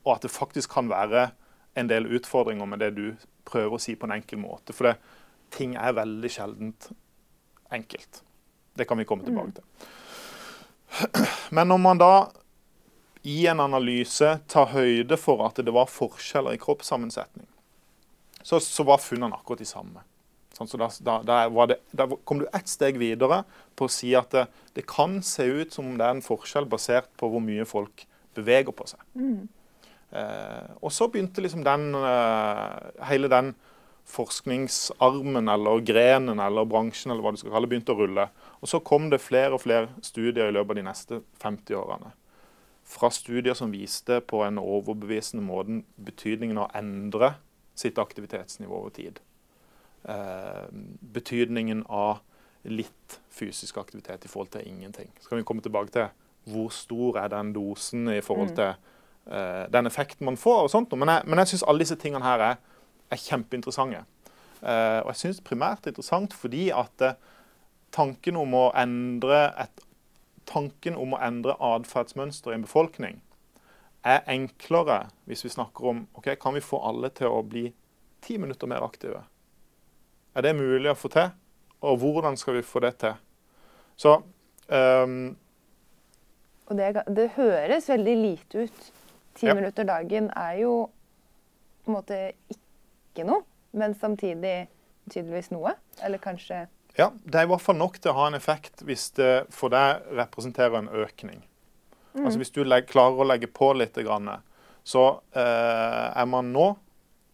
og, 0.04 0.10
at 0.14 0.24
det 0.24 0.32
faktisk 0.32 0.72
kan 0.72 0.88
være 0.88 1.28
en 1.74 1.90
del 1.90 2.06
utfordringer 2.06 2.68
med 2.70 2.82
det 2.82 2.90
du 2.96 3.06
prøver 3.48 3.76
å 3.76 3.82
si 3.82 3.96
på 3.98 4.08
en 4.08 4.16
enkel 4.16 4.40
måte. 4.42 4.74
For 4.76 4.90
det, 4.90 4.94
ting 5.54 5.74
er 5.78 5.96
veldig 5.96 6.30
sjeldent 6.30 6.88
enkelt. 7.74 8.22
Det 8.74 8.86
kan 8.88 8.98
vi 8.98 9.06
komme 9.08 9.26
tilbake 9.26 9.58
til. 9.58 9.66
Men 11.54 11.70
når 11.70 11.82
man 11.82 12.00
da 12.00 12.14
i 13.24 13.46
en 13.50 13.62
analyse 13.64 14.34
tar 14.50 14.72
høyde 14.74 15.16
for 15.18 15.42
at 15.46 15.58
det 15.64 15.72
var 15.74 15.90
forskjeller 15.90 16.54
i 16.54 16.60
kroppssammensetning, 16.60 17.46
så, 18.44 18.60
så 18.60 18.84
var 18.84 19.00
funnene 19.00 19.36
akkurat 19.38 19.62
de 19.62 19.68
samme. 19.68 20.02
Sånn, 20.54 20.68
så 20.70 20.78
da, 20.78 20.88
da, 21.26 21.38
det, 21.66 21.78
da, 21.96 22.06
kom 22.28 22.42
du 22.42 22.46
ett 22.54 22.68
steg 22.70 22.98
videre 23.00 23.40
på 23.74 23.88
å 23.88 23.90
si 23.90 24.12
at 24.14 24.30
det, 24.34 24.44
det, 24.76 24.84
kan 24.86 25.16
se 25.26 25.46
ut 25.48 25.74
som 25.74 25.88
om 25.88 25.96
det 25.98 26.06
er 26.06 26.14
en 26.14 26.22
forskjell 26.22 26.68
basert 26.70 27.10
på 27.18 27.30
hvor 27.32 27.42
mye 27.42 27.66
folk 27.66 28.04
beveger 28.36 28.74
på 28.76 28.86
seg. 28.92 29.02
Mm. 29.18 29.48
Eh, 30.14 30.74
og 30.80 30.92
så 30.94 31.08
begynte 31.10 31.42
liksom 31.42 31.64
den, 31.66 31.94
eh, 31.94 33.04
hele 33.08 33.28
den 33.28 33.54
forskningsarmen 34.04 35.48
eller 35.48 35.80
grenen 35.80 36.40
eller 36.40 36.64
bransjen 36.64 37.10
eller 37.10 37.24
hva 37.24 37.32
du 37.32 37.40
skal 37.40 37.54
kalle 37.54 37.70
begynte 37.70 37.94
å 37.94 37.98
rulle. 37.98 38.28
Og 38.60 38.68
så 38.68 38.80
kom 38.84 39.08
det 39.10 39.22
flere 39.24 39.56
og 39.56 39.64
flere 39.64 39.88
studier 40.02 40.48
i 40.48 40.54
løpet 40.54 40.70
av 40.70 40.76
de 40.76 40.86
neste 40.86 41.22
50 41.42 41.74
årene. 41.80 42.12
Fra 42.84 43.08
studier 43.10 43.56
som 43.56 43.72
viste 43.72 44.20
på 44.20 44.44
en 44.44 44.60
overbevisende 44.60 45.42
måte 45.42 45.82
betydningen 45.96 46.60
av 46.60 46.68
å 46.68 46.78
endre 46.78 47.34
sitt 47.74 47.98
aktivitetsnivå 47.98 48.76
over 48.84 48.90
tid. 48.94 49.20
Eh, 50.04 50.68
betydningen 51.14 51.86
av 51.88 52.20
litt 52.64 53.20
fysisk 53.32 53.78
aktivitet 53.80 54.24
i 54.24 54.28
forhold 54.28 54.52
til 54.52 54.68
ingenting. 54.68 55.10
Så 55.20 55.28
kan 55.28 55.38
vi 55.38 55.44
komme 55.44 55.64
tilbake 55.64 55.90
til 55.90 56.06
hvor 56.52 56.68
stor 56.68 57.18
er 57.18 57.28
den 57.32 57.54
dosen 57.56 58.08
i 58.12 58.20
forhold 58.20 58.54
til 58.56 58.74
uh, 58.76 58.93
den 59.24 59.86
effekten 59.88 60.26
man 60.28 60.36
får. 60.36 60.62
og 60.62 60.70
sånt. 60.70 60.92
Men 60.92 61.08
jeg, 61.08 61.22
men 61.24 61.40
jeg 61.40 61.48
syns 61.48 61.62
alle 61.68 61.80
disse 61.80 61.96
tingene 61.96 62.24
her 62.24 62.42
er, 62.44 62.58
er 63.10 63.20
kjempeinteressante. 63.22 64.02
Uh, 64.64 65.00
og 65.04 65.10
jeg 65.12 65.20
syns 65.20 65.40
primært 65.44 65.86
interessant 65.90 66.32
fordi 66.32 66.70
at 66.72 67.02
uh, 67.04 67.16
tanken 67.92 68.38
om 68.40 68.54
å 68.56 68.62
endre 68.80 69.42
et, 69.60 69.82
tanken 70.48 70.96
om 70.96 71.12
å 71.12 71.20
endre 71.20 71.56
atferdsmønster 71.60 72.52
i 72.52 72.56
en 72.56 72.64
befolkning 72.64 73.18
er 74.04 74.24
enklere 74.32 75.02
hvis 75.28 75.44
vi 75.44 75.52
snakker 75.52 75.90
om 75.90 76.02
ok, 76.16 76.34
kan 76.40 76.56
vi 76.56 76.64
få 76.64 76.80
alle 76.84 77.12
til 77.12 77.32
å 77.32 77.42
bli 77.44 77.66
ti 78.24 78.38
minutter 78.40 78.68
mer 78.70 78.84
aktive. 78.84 79.20
Er 80.34 80.44
det 80.44 80.56
mulig 80.56 80.90
å 80.92 80.96
få 80.96 81.12
til? 81.12 81.30
Og 81.84 82.00
hvordan 82.00 82.36
skal 82.40 82.56
vi 82.58 82.64
få 82.64 82.80
det 82.84 82.94
til? 83.04 83.16
Så 84.00 84.16
um, 84.72 85.36
Og 86.66 86.76
det, 86.80 87.04
det, 87.16 87.30
høres 87.36 87.88
veldig 87.92 88.16
lite 88.16 88.64
ut. 88.64 88.92
Ti 89.34 89.48
ja. 89.48 89.54
minutter 89.54 89.86
dagen 89.88 90.30
er 90.36 90.60
jo 90.62 90.74
på 91.84 91.90
en 91.90 91.96
måte 91.98 92.18
ikke 92.52 93.26
noe, 93.28 93.42
men 93.76 93.96
samtidig 93.98 94.68
tydeligvis 95.10 95.50
noe. 95.54 95.74
Eller 96.02 96.22
kanskje 96.22 96.66
Ja, 96.96 97.10
det 97.24 97.40
er 97.40 97.48
i 97.48 97.50
hvert 97.50 97.64
fall 97.64 97.76
nok 97.76 97.98
til 97.98 98.12
å 98.12 98.18
ha 98.20 98.28
en 98.30 98.38
effekt 98.38 98.84
hvis 98.86 99.08
det 99.18 99.46
for 99.54 99.74
deg 99.74 100.04
representerer 100.14 100.78
en 100.78 100.88
økning. 100.88 101.42
Mm. 102.14 102.24
Altså 102.24 102.38
Hvis 102.38 102.54
du 102.54 102.62
legger, 102.62 102.86
klarer 102.92 103.18
å 103.18 103.26
legge 103.26 103.50
på 103.50 103.72
litt, 103.74 103.98
så 104.84 105.04
eh, 105.34 106.06
er 106.14 106.26
man 106.30 106.52
nå 106.54 106.68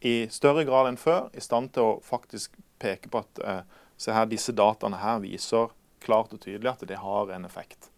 i 0.00 0.25
større 0.33 0.64
grad 0.64 0.88
enn 0.88 0.97
før 0.97 1.28
i 1.37 1.45
stand 1.45 1.75
til 1.75 1.85
å 1.85 2.00
faktisk 2.04 2.57
peke 2.80 3.11
på 3.12 3.21
at 3.21 3.42
eh, 3.45 3.62
se 4.00 4.14
her, 4.16 4.30
disse 4.30 4.54
dataene 4.57 4.97
her 5.02 5.21
viser 5.21 5.75
klart 6.00 6.33
og 6.33 6.40
tydelig 6.40 6.73
at 6.73 6.85
det 6.88 6.97
har 7.02 7.33
en 7.35 7.45
effekt. 7.45 7.90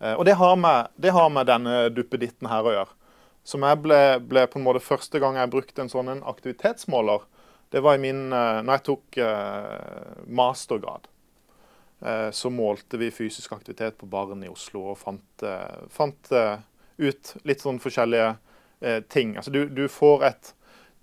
Eh, 0.00 0.14
og 0.16 0.24
det 0.26 0.34
har, 0.40 0.56
med, 0.58 0.90
det 0.96 1.14
har 1.14 1.30
med 1.30 1.46
denne 1.46 1.86
duppeditten 1.94 2.50
her 2.50 2.66
å 2.66 2.74
gjøre. 2.74 2.96
Som 3.46 3.62
jeg 3.62 3.78
ble, 3.84 4.00
ble, 4.26 4.46
på 4.50 4.58
en 4.58 4.66
måte 4.66 4.82
Første 4.82 5.20
gang 5.22 5.38
jeg 5.38 5.52
brukte 5.52 5.84
en 5.84 5.92
sånn 5.92 6.10
aktivitetsmåler, 6.26 7.26
det 7.74 7.82
var 7.82 7.98
i 7.98 8.02
min, 8.02 8.32
eh, 8.32 8.62
når 8.62 8.78
jeg 8.78 8.84
tok 8.86 9.18
eh, 9.22 10.24
mastergrad. 10.26 11.08
Eh, 12.00 12.30
så 12.30 12.50
målte 12.50 12.98
vi 13.00 13.10
fysisk 13.14 13.56
aktivitet 13.56 13.98
på 13.98 14.08
barn 14.10 14.44
i 14.46 14.50
Oslo 14.50 14.92
og 14.92 15.00
fant, 15.00 15.46
fant 15.90 16.30
ut 16.96 17.32
litt 17.44 17.62
sånn 17.62 17.80
forskjellige 17.82 18.36
ting. 19.08 19.34
Altså 19.36 19.50
du, 19.54 19.64
du 19.72 19.86
får 19.88 20.24
et 20.28 20.52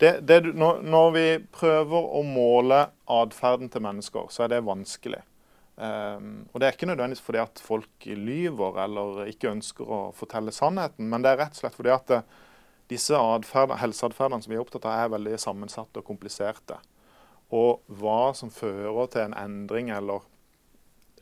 det, 0.01 0.11
det, 0.27 0.39
når, 0.57 0.81
når, 0.89 1.11
vi 1.15 1.27
prøver 1.53 2.07
å 2.17 2.23
måle 2.27 2.79
atferden 3.09 3.69
til 3.71 3.83
mennesker, 3.85 4.27
så 4.33 4.45
er 4.45 4.55
det 4.55 4.65
vanskelig. 4.65 5.21
Um, 5.75 6.47
og 6.53 6.59
Det 6.59 6.67
er 6.67 6.75
ikke 6.75 6.85
nødvendigvis 6.85 7.23
fordi 7.25 7.39
at 7.41 7.61
folk 7.63 8.05
lyver 8.05 8.77
eller 8.83 9.23
ikke 9.31 9.49
ønsker 9.49 9.89
å 9.89 10.01
fortelle 10.13 10.53
sannheten, 10.53 11.07
men 11.09 11.25
det 11.25 11.31
er 11.33 11.39
rett 11.41 11.57
og 11.57 11.63
slett 11.63 11.77
fordi 11.77 11.89
at 11.89 12.13
eh, 12.13 12.27
disse 12.91 13.17
helseatferdene 13.17 14.43
som 14.43 14.53
vi 14.53 14.59
er 14.59 14.61
opptatt 14.61 14.85
av, 14.85 14.99
er 14.99 15.15
veldig 15.15 15.39
sammensatte 15.41 16.03
og 16.03 16.05
kompliserte. 16.05 16.77
Og 17.53 17.81
hva 17.89 18.35
som 18.37 18.53
fører 18.53 19.09
til 19.09 19.25
en 19.25 19.37
endring 19.37 19.89
eller 19.93 20.21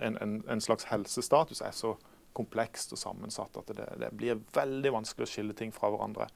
en, 0.03 0.17
en, 0.20 0.38
en 0.50 0.63
slags 0.63 0.89
helsestatus, 0.91 1.62
er 1.63 1.75
så 1.75 1.96
komplekst 2.36 2.91
og 2.96 3.00
sammensatt 3.00 3.55
at 3.60 3.72
det, 3.75 3.88
det, 4.03 4.12
blir 4.15 4.39
veldig 4.55 4.98
vanskelig 4.98 5.27
å 5.27 5.31
skille 5.31 5.55
ting 5.55 5.72
fra 5.75 5.91
hverandre. 5.91 6.27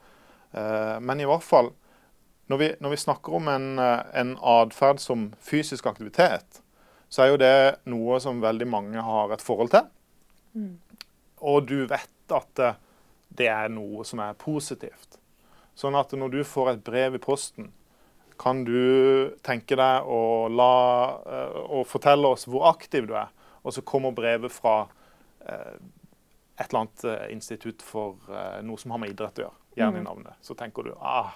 Uh, 0.56 1.02
men 1.04 1.20
i 1.20 1.28
hvert 1.28 1.44
fall 1.44 1.74
når 2.52 2.58
vi, 2.62 2.68
når 2.80 2.94
vi, 2.94 2.98
snakker 3.02 3.36
om 3.40 3.48
en, 3.50 3.80
eh, 3.82 4.02
en 4.22 4.36
atferd 4.38 5.00
som 5.02 5.32
fysisk 5.42 5.88
aktivitet, 5.90 6.60
så 7.16 7.24
er 7.24 7.32
jo 7.32 7.40
det 7.40 7.58
noe 7.88 8.18
som 8.20 8.42
veldig 8.44 8.66
mange 8.68 9.04
har 9.08 9.32
et 9.32 9.44
forhold 9.44 9.72
til. 9.72 9.86
Mm. 10.52 10.74
Og 11.48 11.70
du 11.70 11.78
vet 11.88 12.36
at 12.36 12.60
eh, 12.60 12.82
det 13.40 13.48
er 13.52 13.72
noe 13.72 14.04
som 14.08 14.20
er 14.24 14.36
positivt. 14.40 15.16
Sånn 15.80 15.96
at 15.96 16.12
når 16.12 16.34
du 16.34 16.42
får 16.48 16.74
et 16.74 16.84
brev 16.84 17.16
i 17.16 17.24
posten, 17.24 17.70
kan 18.40 18.66
du 18.68 19.32
tenke 19.48 19.78
deg 19.80 20.10
å, 20.12 20.22
la, 20.52 20.76
eh, 21.24 21.58
å 21.80 21.86
fortelle 21.88 22.36
oss 22.36 22.50
hvor 22.52 22.68
aktiv 22.74 23.08
du 23.08 23.16
er. 23.16 23.32
Og 23.64 23.78
så 23.78 23.84
kommer 23.88 24.16
brevet 24.16 24.52
fra 24.52 24.86
et 25.46 26.64
eller 26.66 26.80
annet 26.80 27.04
institutt 27.30 27.84
for 27.86 28.18
noe 28.66 28.82
som 28.82 28.94
har 28.94 29.02
med 29.02 29.12
idrett 29.12 29.38
å 29.38 29.44
gjøre. 29.44 29.58
Gjerne 29.78 30.00
i 30.00 30.02
mm. 30.02 30.08
navnet. 30.08 30.38
Så 30.46 30.56
tenker 30.58 30.88
du 30.88 30.94
ah, 30.98 31.34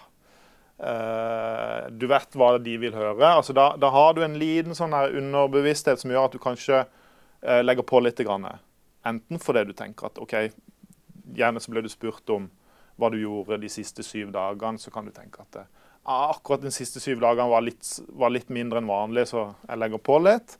Uh, 0.79 1.89
du 1.91 2.05
vet 2.07 2.35
hva 2.39 2.53
de 2.63 2.77
vil 2.79 2.95
høre. 2.95 3.27
Altså 3.27 3.53
da, 3.55 3.73
da, 3.79 3.89
har 3.91 4.13
du 4.15 4.23
en 4.23 4.37
liten 4.39 4.77
sånn 4.77 4.95
underbevissthet 4.95 5.99
som 5.99 6.13
gjør 6.13 6.29
at 6.29 6.37
du 6.37 6.39
kanskje 6.43 6.85
uh, 6.85 7.59
legger 7.65 7.83
på 7.87 7.99
litt. 8.03 8.21
Grann. 8.23 8.47
Enten 9.07 9.41
fordi 9.43 9.65
du 9.67 9.73
tenker 9.75 10.07
at 10.07 10.21
OK, 10.23 10.37
gjerne 11.35 11.59
så 11.59 11.73
ble 11.73 11.83
du 11.83 11.91
spurt 11.91 12.31
om 12.35 12.47
hva 12.99 13.11
du 13.11 13.19
gjorde 13.19 13.59
de 13.59 13.71
siste 13.71 14.03
syv 14.03 14.31
dagene, 14.35 14.79
så 14.79 14.91
kan 14.91 15.07
du 15.07 15.11
tenke 15.15 15.43
at 15.43 15.61
uh, 15.61 15.67
akkurat 16.29 16.63
de 16.63 16.71
siste 16.75 17.03
syv 17.03 17.19
dagene 17.23 17.51
var 17.51 17.63
litt, 17.63 17.83
var 18.15 18.31
litt, 18.31 18.47
mindre 18.51 18.79
enn 18.79 18.89
vanlig, 18.89 19.27
så 19.33 19.49
jeg 19.67 19.83
legger 19.83 20.03
på 20.03 20.19
litt. 20.23 20.55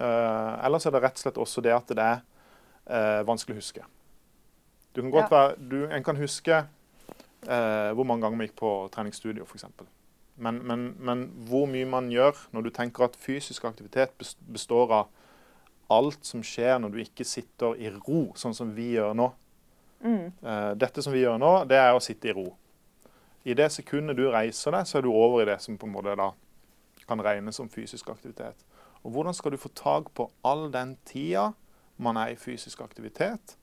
Uh, 0.00 0.58
eller 0.64 0.82
så 0.82 0.90
er 0.90 0.98
det 0.98 1.04
rett 1.06 1.18
og 1.18 1.24
slett 1.24 1.40
også 1.46 1.62
det 1.66 1.76
at 1.76 1.94
det 1.94 2.10
er 2.10 3.22
vanskelig 3.22 3.54
å 3.54 3.60
huske. 3.60 3.82
Du 4.96 5.02
kan 5.04 5.12
godt 5.14 5.30
ja. 5.30 5.34
være, 5.36 5.58
du, 5.70 5.80
en 5.94 6.02
kan 6.02 6.18
huske 6.18 6.64
eh, 7.48 7.90
hvor 7.96 8.06
mange 8.08 8.26
ganger 8.26 8.40
vi 8.40 8.48
gikk 8.48 8.58
på 8.60 8.74
treningsstudio 8.94 9.46
f.eks. 9.46 9.66
Men, 10.40 10.60
men, 10.64 10.86
men 10.98 11.26
hvor 11.48 11.66
mye 11.68 11.88
man 11.88 12.08
gjør 12.12 12.38
når 12.54 12.66
du 12.66 12.70
tenker 12.74 13.04
at 13.06 13.18
fysisk 13.20 13.66
aktivitet 13.68 14.14
består 14.48 14.94
av 14.96 15.10
alt 15.90 16.24
som 16.24 16.42
skjer 16.46 16.78
når 16.80 16.94
du 16.94 17.00
ikke 17.02 17.26
sitter 17.26 17.76
i 17.82 17.90
ro, 17.92 18.30
sånn 18.38 18.54
som 18.56 18.70
vi 18.76 18.92
gjør 18.94 19.16
nå. 19.18 19.28
Mm. 20.00 20.26
Eh, 20.40 20.70
dette 20.80 21.04
som 21.04 21.12
vi 21.12 21.24
gjør 21.24 21.40
nå, 21.42 21.52
det 21.68 21.80
er 21.80 21.92
å 21.92 22.02
sitte 22.02 22.30
i 22.30 22.36
ro. 22.36 22.46
I 23.44 23.56
det 23.56 23.70
sekundet 23.72 24.18
du 24.18 24.28
reiser 24.30 24.76
deg, 24.76 24.86
så 24.88 25.00
er 25.00 25.04
du 25.04 25.10
over 25.12 25.42
i 25.42 25.48
det 25.50 25.58
som 25.64 25.78
på 25.80 25.88
en 25.88 25.94
måte 25.96 26.16
da 26.18 26.30
kan 27.10 27.22
regnes 27.24 27.58
som 27.58 27.70
fysisk 27.72 28.08
aktivitet. 28.12 28.64
Og 29.02 29.12
Hvordan 29.14 29.34
skal 29.34 29.54
du 29.54 29.60
få 29.60 29.72
tak 29.74 30.12
på 30.14 30.28
all 30.46 30.68
den 30.72 30.94
tida 31.08 31.50
man 32.00 32.16
er 32.16 32.32
i 32.32 32.38
fysisk 32.40 32.80
aktivitet, 32.80 33.56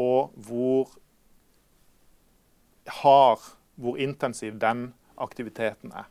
og 0.00 0.32
hvor 0.34 0.90
har 2.86 3.40
hvor 3.74 3.98
intensiv 3.98 4.58
den 4.60 4.94
aktiviteten 5.16 5.92
er. 5.92 6.08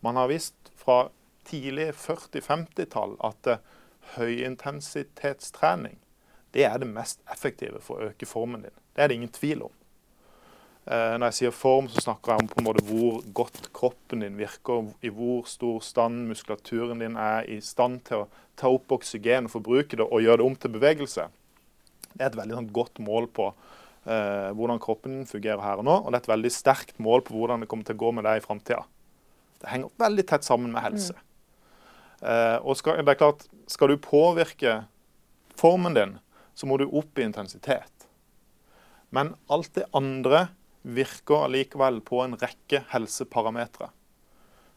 Man 0.00 0.16
har 0.16 0.28
visst 0.28 0.72
fra 0.76 1.08
tidlig 1.48 1.92
40-50-tall 1.94 3.16
at 3.24 3.50
uh, 3.50 3.60
høyintensitetstrening 4.16 5.98
det 6.52 6.66
er 6.68 6.78
det 6.82 6.88
mest 6.90 7.22
effektive 7.32 7.80
for 7.80 7.96
å 7.96 8.10
øke 8.10 8.28
formen 8.28 8.66
din. 8.66 8.74
Det 8.92 9.02
er 9.02 9.08
det 9.08 9.16
ingen 9.16 9.32
tvil 9.32 9.64
om. 9.68 9.72
Uh, 10.82 11.14
når 11.16 11.30
jeg 11.30 11.38
sier 11.38 11.54
form, 11.54 11.88
så 11.88 12.02
snakker 12.02 12.32
jeg 12.32 12.42
om 12.42 12.50
på 12.50 12.58
en 12.60 12.66
måte 12.66 12.84
hvor 12.84 13.20
godt 13.34 13.70
kroppen 13.72 14.24
din 14.24 14.36
virker, 14.36 14.90
i 15.00 15.12
hvor 15.14 15.46
stor 15.48 15.80
stand 15.84 16.26
muskulaturen 16.28 17.00
din 17.00 17.16
er 17.16 17.46
i 17.48 17.60
stand 17.64 18.02
til 18.08 18.24
å 18.24 18.28
ta 18.58 18.68
opp 18.68 18.92
oksygen 18.98 19.48
og 19.48 19.54
forbruke 19.54 19.96
det 19.96 20.04
og 20.04 20.24
gjøre 20.24 20.42
det 20.42 20.48
om 20.48 20.58
til 20.58 20.74
bevegelse. 20.74 21.28
Det 22.12 22.20
er 22.20 22.28
et 22.28 22.36
veldig 22.36 22.58
sånn, 22.58 22.72
godt 22.74 23.00
mål 23.00 23.30
på 23.32 23.48
eh, 23.48 23.81
hvordan 24.02 24.80
kroppen 24.82 25.20
fungerer 25.30 25.60
her 25.62 25.78
og 25.78 25.86
nå. 25.86 25.92
Og 26.02 26.08
det 26.10 26.18
er 26.18 26.24
et 26.24 26.32
veldig 26.32 26.50
sterkt 26.50 26.96
mål 26.98 27.22
på 27.22 27.36
hvordan 27.36 27.62
det 27.62 27.68
kommer 27.70 27.86
til 27.86 27.94
å 27.94 28.00
gå 28.02 28.08
med 28.16 28.26
deg 28.26 28.40
i 28.40 28.42
framtida. 28.42 28.80
Det 29.62 29.70
henger 29.70 29.92
veldig 30.02 30.24
tett 30.26 30.46
sammen 30.46 30.72
med 30.74 30.82
helse. 30.82 31.14
Mm. 31.14 31.28
Eh, 32.22 32.58
og 32.62 32.78
skal, 32.78 33.00
det 33.02 33.14
er 33.14 33.18
klart, 33.18 33.46
skal 33.70 33.92
du 33.92 33.98
påvirke 34.02 34.82
formen 35.58 35.94
din, 35.94 36.16
så 36.54 36.68
må 36.68 36.78
du 36.78 36.86
opp 36.86 37.18
i 37.18 37.26
intensitet. 37.26 38.06
Men 39.14 39.34
alt 39.52 39.74
det 39.76 39.88
andre 39.96 40.46
virker 40.82 41.46
allikevel 41.46 42.00
på 42.06 42.22
en 42.24 42.36
rekke 42.38 42.82
helseparametere. 42.92 43.90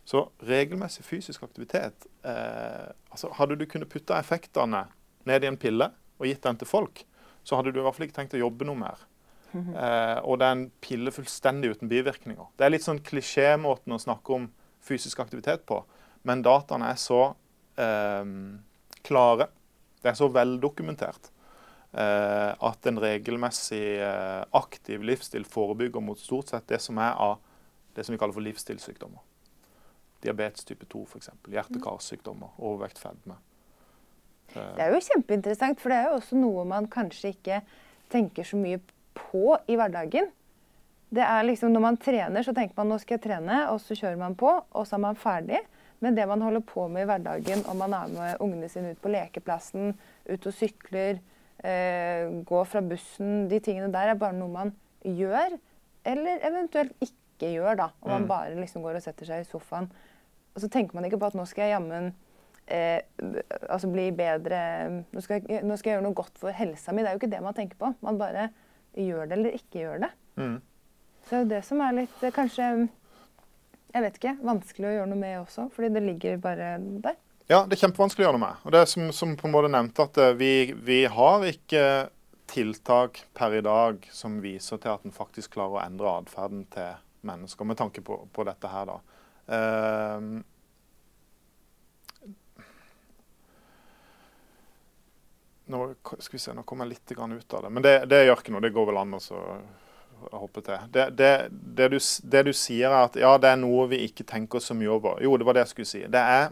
Så 0.06 0.28
regelmessig 0.46 1.02
fysisk 1.06 1.48
aktivitet 1.48 2.06
eh, 2.22 2.92
altså 3.10 3.32
Hadde 3.40 3.56
du 3.58 3.64
kunnet 3.66 3.90
putte 3.90 4.14
effektene 4.14 4.84
ned 5.26 5.42
i 5.42 5.50
en 5.50 5.58
pille 5.58 5.88
og 6.20 6.28
gitt 6.30 6.44
den 6.46 6.60
til 6.62 6.70
folk, 6.70 7.02
så 7.42 7.58
hadde 7.58 7.74
du 7.74 7.80
i 7.80 7.86
hvert 7.86 7.98
fall 7.98 8.06
ikke 8.06 8.20
tenkt 8.20 8.36
å 8.38 8.44
jobbe 8.44 8.68
noe 8.70 8.78
mer. 8.78 9.02
Eh, 9.56 10.20
og 10.28 10.44
en 10.44 10.66
pille 10.84 11.14
fullstendig 11.16 11.76
uten 11.76 11.92
bivirkninger. 11.92 12.48
Det 12.58 12.66
er 12.66 12.74
litt 12.74 12.86
sånn 12.86 13.04
klisjémåten 13.06 13.96
å 13.96 14.02
snakke 14.02 14.36
om 14.36 14.50
fysisk 14.86 15.22
aktivitet 15.24 15.66
på, 15.70 15.80
men 16.28 16.44
dataene 16.46 16.92
er 16.92 17.00
så 17.00 17.22
eh, 17.80 18.26
klare, 19.06 19.48
det 20.02 20.12
er 20.12 20.18
så 20.20 20.30
veldokumentert, 20.34 21.32
eh, 21.94 22.52
at 22.52 22.90
en 22.90 23.02
regelmessig 23.02 23.84
eh, 24.04 24.44
aktiv 24.58 25.06
livsstil 25.06 25.48
forebygger 25.50 26.04
mot 26.04 26.20
stort 26.20 26.54
sett 26.54 26.68
det 26.70 26.82
som 26.84 27.00
er 27.02 27.16
av 27.16 27.40
det 27.96 28.04
som 28.04 28.14
vi 28.14 28.20
kaller 28.20 28.36
for 28.36 28.46
livsstilssykdommer. 28.46 29.24
Diabetes 30.26 30.66
type 30.68 30.88
2 30.92 31.04
f.eks. 31.06 31.30
Hjerte-karsykdommer, 31.54 32.56
overvekt, 32.60 33.00
fedme. 33.00 33.38
Det 34.54 34.84
er 34.84 34.94
jo 34.94 35.02
kjempeinteressant, 35.04 35.80
for 35.82 35.92
det 35.92 36.00
er 36.00 36.10
jo 36.10 36.20
også 36.20 36.38
noe 36.40 36.66
man 36.70 36.88
kanskje 36.92 37.34
ikke 37.36 37.62
tenker 38.12 38.48
så 38.48 38.60
mye 38.60 38.80
på 39.16 39.56
i 39.72 39.78
hverdagen. 39.80 40.28
Det 41.16 41.24
er 41.24 41.44
liksom, 41.48 41.72
Når 41.72 41.82
man 41.84 41.98
trener, 42.02 42.44
så 42.44 42.54
tenker 42.54 42.76
man 42.78 42.90
nå 42.92 42.98
skal 43.00 43.18
jeg 43.18 43.24
trene, 43.30 43.60
og 43.72 43.80
så 43.80 43.96
kjører 43.96 44.18
man 44.20 44.36
på, 44.36 44.50
og 44.74 44.88
så 44.88 44.98
er 44.98 45.04
man 45.06 45.16
ferdig. 45.20 45.62
Men 46.04 46.16
det 46.18 46.26
man 46.28 46.42
holder 46.44 46.60
på 46.68 46.88
med 46.92 47.06
i 47.06 47.08
hverdagen, 47.10 47.64
om 47.72 47.78
man 47.80 47.94
er 47.96 48.08
med 48.12 48.42
ungene 48.44 48.68
sine 48.70 48.92
ut 48.92 49.00
på 49.02 49.12
lekeplassen, 49.14 49.94
ut 50.28 50.48
og 50.50 50.54
sykler, 50.54 51.22
eh, 51.64 52.28
gå 52.46 52.66
fra 52.68 52.82
bussen 52.82 53.48
De 53.50 53.60
tingene 53.64 53.92
der 53.94 54.12
er 54.12 54.20
bare 54.20 54.36
noe 54.36 54.52
man 54.52 54.74
gjør, 55.06 55.56
eller 56.06 56.44
eventuelt 56.46 56.92
ikke 57.02 57.54
gjør. 57.56 57.76
da. 57.78 57.90
Om 58.02 58.10
man 58.12 58.22
Mm. 58.24 58.28
bare 58.28 58.56
liksom 58.60 58.82
går 58.84 58.96
og 58.96 59.02
setter 59.04 59.26
seg 59.26 59.40
i 59.42 59.50
sofaen. 59.50 59.90
Og 60.56 60.62
så 60.62 60.70
tenker 60.70 60.96
man 60.96 61.04
ikke 61.06 61.20
på 61.20 61.28
at 61.28 61.34
nå 61.36 61.46
skal 61.48 61.64
jeg 61.70 61.76
jammen 61.80 62.14
eh, 62.68 63.02
altså 63.70 63.88
bli 63.92 64.12
bedre 64.12 65.06
nå 65.14 65.22
skal, 65.22 65.42
jeg, 65.48 65.64
nå 65.64 65.76
skal 65.78 65.90
jeg 65.92 65.98
gjøre 66.00 66.04
noe 66.08 66.14
godt 66.18 66.38
for 66.38 66.52
helsa 66.52 66.92
mi. 66.92 67.02
Det 67.04 67.10
er 67.10 67.14
jo 67.18 67.20
ikke 67.24 67.32
det 67.32 67.42
man 67.44 67.54
tenker 67.54 67.76
på. 67.78 67.94
Man 68.02 68.18
bare 68.18 68.50
gjør 68.96 69.28
det 69.30 69.38
eller 69.38 69.58
ikke 69.60 69.82
gjør 69.82 70.06
det. 70.06 70.12
Mm. 70.40 70.56
Så 71.26 71.30
det 71.30 71.38
er 71.38 71.44
jo 71.44 71.52
det 71.56 71.62
som 71.68 71.84
er 71.84 71.98
litt 72.02 72.24
eh, 72.24 72.34
kanskje 72.36 72.70
jeg 73.96 74.04
vet 74.04 74.18
ikke, 74.20 74.34
vanskelig 74.44 74.90
å 74.90 74.96
gjøre 74.98 75.08
noe 75.08 75.22
med 75.22 75.38
også, 75.40 75.70
fordi 75.72 75.94
det 75.96 76.02
ligger 76.04 76.42
bare 76.44 76.74
der. 77.04 77.16
Ja, 77.48 77.62
det 77.64 77.78
er 77.78 77.86
kjempevanskelig 77.86 78.26
å 78.26 78.28
gjøre 78.28 78.40
noe 78.40 78.44
med. 78.44 78.66
Og 78.66 78.74
det 78.76 78.82
er 78.82 78.90
som, 78.92 79.06
som 79.16 79.36
på 79.40 79.48
en 79.48 79.54
måte 79.54 79.70
nevnte, 79.72 80.08
at 80.10 80.20
eh, 80.20 80.36
vi, 80.36 80.52
vi 80.76 81.06
har 81.08 81.46
ikke 81.48 81.86
tiltak 82.52 83.22
per 83.38 83.56
i 83.58 83.64
dag 83.66 84.04
som 84.14 84.42
viser 84.44 84.82
til 84.82 84.92
at 84.92 85.06
en 85.08 85.16
faktisk 85.16 85.56
klarer 85.56 85.80
å 85.80 85.86
endre 85.86 86.12
atferden 86.20 86.66
til 86.74 86.98
mennesker, 87.26 87.66
med 87.66 87.80
tanke 87.80 88.04
på, 88.06 88.20
på 88.34 88.46
dette 88.46 88.70
her, 88.70 88.92
da. 88.92 89.22
Ehm, 89.56 90.44
nå, 95.72 95.82
skal 96.20 96.38
vi 96.38 96.42
se, 96.44 96.54
nå 96.54 96.64
kom 96.68 96.84
jeg 96.84 96.94
litt 96.94 97.16
ut 97.16 97.54
av 97.54 97.66
det. 97.66 97.70
Men 97.74 97.84
det, 97.84 97.96
det 98.12 98.26
gjør 98.26 98.42
ikke 98.42 98.54
noe. 98.54 98.64
Det 98.66 98.74
går 98.76 98.88
vel 98.92 99.02
an 99.02 99.18
å 99.18 99.24
hoppe 100.32 100.62
til. 100.66 100.78
Det, 100.94 101.10
det, 101.18 101.32
det, 101.52 101.90
du, 101.94 101.98
det 102.24 102.44
du 102.48 102.54
sier, 102.54 102.90
er 102.90 103.08
at 103.10 103.18
ja, 103.20 103.36
det 103.42 103.52
er 103.52 103.60
noe 103.62 103.88
vi 103.92 104.04
ikke 104.06 104.28
tenker 104.28 104.64
så 104.64 104.78
mye 104.78 104.94
over. 104.94 105.20
Jo, 105.24 105.36
det 105.38 105.48
var 105.48 105.58
det 105.58 105.66
jeg 105.66 105.74
skulle 105.74 105.92
si. 105.92 106.04
Det 106.12 106.24
er, 106.38 106.50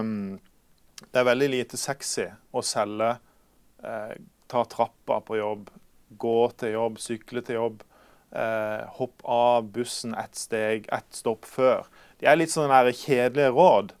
um, 0.00 0.38
det 1.02 1.20
er 1.20 1.28
veldig 1.28 1.50
lite 1.52 1.80
sexy 1.80 2.28
å 2.52 2.62
selge 2.64 3.14
eh, 3.82 4.12
ta 4.52 4.64
trappa 4.70 5.18
på 5.26 5.38
jobb, 5.38 5.70
gå 6.20 6.36
til 6.60 6.76
jobb, 6.76 7.00
sykle 7.02 7.42
til 7.44 7.58
jobb. 7.58 7.82
Eh, 8.32 8.84
hopp 8.96 9.24
av 9.28 9.66
bussen 9.74 10.14
ett 10.16 10.38
steg, 10.38 10.86
ett 10.92 11.16
stopp 11.16 11.48
før. 11.48 11.88
De 12.20 12.28
er 12.30 12.38
litt 12.38 12.52
sånne 12.52 12.84
der 12.86 12.96
kjedelige 12.96 13.52
råd. 13.52 13.92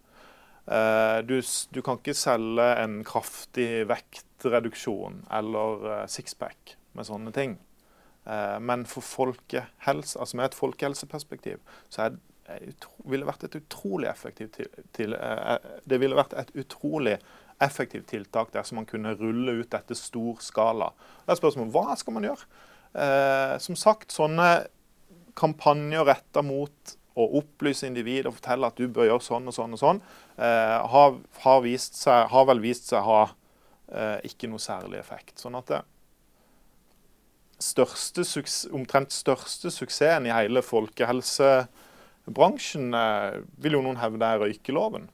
Eh, 0.66 1.18
du, 1.26 1.42
du 1.70 1.82
kan 1.82 1.98
ikke 1.98 2.14
selge 2.14 2.66
en 2.78 3.00
kraftig 3.06 3.82
vektreduksjon 3.90 5.24
eller 5.34 5.86
eh, 5.90 6.04
sixpack 6.10 6.76
med 6.94 7.08
sånne 7.08 7.32
ting. 7.34 7.56
Eh, 8.24 8.58
men 8.62 8.86
for 8.86 9.02
folkehelse, 9.02 10.20
altså 10.20 10.38
med 10.38 10.50
et 10.50 10.58
folkehelseperspektiv 10.58 11.58
så 11.90 12.06
er, 12.06 12.20
ville 13.10 13.26
vært 13.26 13.48
et 13.48 13.58
utrolig 13.58 14.10
effektivt 14.10 14.60
til, 14.94 15.14
Det 15.88 15.98
ville 16.02 16.18
vært 16.18 16.34
et 16.38 16.50
utrolig 16.58 17.16
effektivt 17.62 18.10
tiltak 18.10 18.50
dersom 18.54 18.80
man 18.80 18.88
kunne 18.90 19.14
rulle 19.18 19.54
ut 19.62 19.70
dette 19.70 19.94
stor 19.98 20.40
skala. 20.42 20.90
Det 21.22 21.32
er 21.32 21.38
spørsmålet 21.38 21.74
hva 21.74 21.96
skal 21.96 22.16
man 22.16 22.26
gjøre? 22.26 22.48
Som 23.62 23.78
sagt, 23.78 24.10
sånne 24.12 24.48
kampanjer 25.38 26.04
retta 26.10 26.42
mot 26.44 26.96
å 27.12 27.26
opplyse 27.40 27.86
individet 27.88 28.28
og 28.30 28.36
fortelle 28.38 28.68
at 28.68 28.78
du 28.80 28.86
bør 28.88 29.08
gjøre 29.10 29.26
sånn 29.26 29.48
og 29.50 29.54
sånn 29.56 29.74
og 29.76 29.80
sånn, 29.80 30.00
eh, 30.38 30.78
har, 30.94 31.10
har, 31.44 31.60
seg, 31.78 32.20
har 32.32 32.44
vel 32.48 32.60
vist 32.64 32.84
seg 32.88 32.98
å 33.02 33.08
ha 33.08 33.22
eh, 33.92 34.18
ikke 34.30 34.46
noe 34.50 34.62
særlig 34.62 34.98
effekt. 35.00 35.34
Sånn 35.42 35.56
at 35.58 35.66
det 35.72 35.80
største, 37.62 38.22
omtrent 38.74 39.12
største 39.14 39.70
suksessen 39.72 40.26
i 40.26 40.32
hele 40.34 40.62
folkehelsebransjen 40.66 42.94
eh, 42.98 43.32
vil 43.62 43.74
jo 43.78 43.82
noen 43.84 44.00
hevde 44.02 44.26
er 44.26 44.38
røykeloven. 44.46 45.04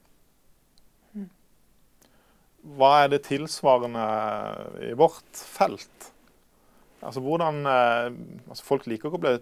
Hva 2.79 2.93
er 3.05 3.09
det 3.13 3.29
tilsvarende 3.29 4.05
i 4.91 4.93
vårt 4.99 5.33
felt? 5.33 5.99
Altså 6.99 7.21
hvordan 7.23 7.57
eh, 7.71 8.11
altså 8.51 8.65
Folk 8.67 8.83
liker 8.91 9.09
ikke 9.09 9.21
å 9.21 9.25
bli 9.25 9.35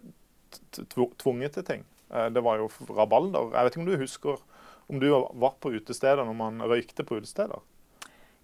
tvunget 1.21 1.53
til 1.57 1.65
ting. 1.67 1.83
Eh, 2.13 2.29
Det 2.31 2.43
var 2.45 2.57
jo 2.59 2.69
rabalder. 2.97 3.51
Jeg 3.55 3.65
vet 3.65 3.73
ikke 3.77 3.81
om 3.85 3.91
du 3.91 3.97
husker 3.97 4.37
om 4.89 5.01
du 5.03 5.09
var 5.11 5.55
på 5.61 5.73
utesteder 5.75 6.23
når 6.25 6.35
man 6.39 6.61
røykte 6.63 7.03
på 7.05 7.17
utesteder? 7.19 7.59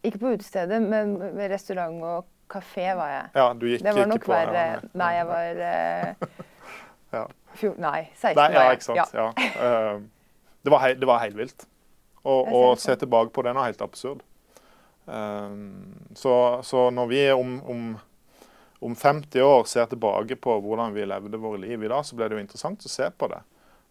Ikke 0.03 0.19
på 0.19 0.33
utestedet, 0.35 0.81
men 0.83 1.13
ved 1.37 1.51
restaurant 1.53 2.03
og 2.03 2.25
kafé 2.51 2.89
var 2.99 3.09
jeg. 3.13 3.29
Ja, 3.39 3.45
du 3.55 3.67
gikk 3.71 3.85
Det 3.87 3.93
var 3.95 4.07
nok 4.11 4.25
på 4.27 4.33
verre. 4.33 4.65
ja, 4.73 4.81
Nei, 4.99 5.11
jeg 5.15 5.27
var 5.29 5.61
uh, 5.63 6.41
Ja. 7.13 7.23
fjor, 7.55 7.77
Nei, 7.79 8.09
16 8.17 8.35
Nei, 8.41 8.49
ja, 8.57 8.65
ikke 8.75 8.89
sant. 8.89 9.15
Ja. 9.15 9.29
Eh, 9.39 10.01
Det 10.65 10.71
var, 10.71 10.79
hei, 10.83 10.95
det 10.95 11.07
var 11.07 11.19
helt 11.23 11.37
vilt. 11.39 11.67
Å 12.25 12.75
se 12.79 12.95
tilbake 12.97 13.31
på 13.35 13.43
det 13.43 13.55
nå 13.55 13.63
er 13.63 13.71
helt 13.73 13.83
absurd. 13.83 14.21
Uh, 15.07 15.55
Så, 16.15 16.35
så 16.67 16.91
når 16.91 17.07
vi 17.11 17.23
om, 17.35 17.57
om, 17.67 17.87
om 18.83 18.97
50 18.97 19.43
år 19.43 19.65
ser 19.71 19.87
tilbake 19.87 20.37
på 20.43 20.55
hvordan 20.59 20.95
vi 20.95 21.05
levde 21.07 21.39
våre 21.39 21.61
liv 21.63 21.85
i 21.85 21.89
dag, 21.89 22.03
så 22.07 22.17
blir 22.19 22.29
det 22.29 22.39
jo 22.39 22.43
interessant 22.43 22.83
å 22.83 22.91
se 22.91 23.07
på 23.15 23.29
det. 23.31 23.39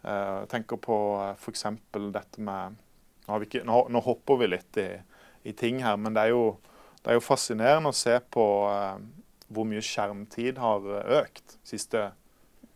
Eh, 0.04 0.34
Jeg 0.42 0.50
tenker 0.52 0.82
på 0.84 0.98
f.eks. 1.38 1.64
dette 2.12 2.44
med 2.44 2.76
nå, 2.76 3.30
har 3.30 3.40
vi 3.40 3.48
ikke, 3.48 3.64
nå, 3.64 3.86
nå 3.88 4.02
hopper 4.04 4.42
vi 4.42 4.50
litt 4.52 4.80
i, 4.84 4.90
i 5.48 5.54
ting 5.56 5.80
her, 5.86 5.96
men 5.96 6.18
det 6.18 6.26
er 6.26 6.34
jo, 6.34 6.58
det 7.06 7.14
er 7.14 7.20
jo 7.20 7.24
fascinerende 7.24 7.94
å 7.94 7.96
se 7.96 8.18
på 8.36 8.46
eh, 8.68 8.98
hvor 9.48 9.70
mye 9.70 9.86
skjermtid 9.86 10.60
har 10.60 10.92
eh, 10.98 11.16
økt 11.22 11.56
de 11.56 11.72
siste 11.72 12.04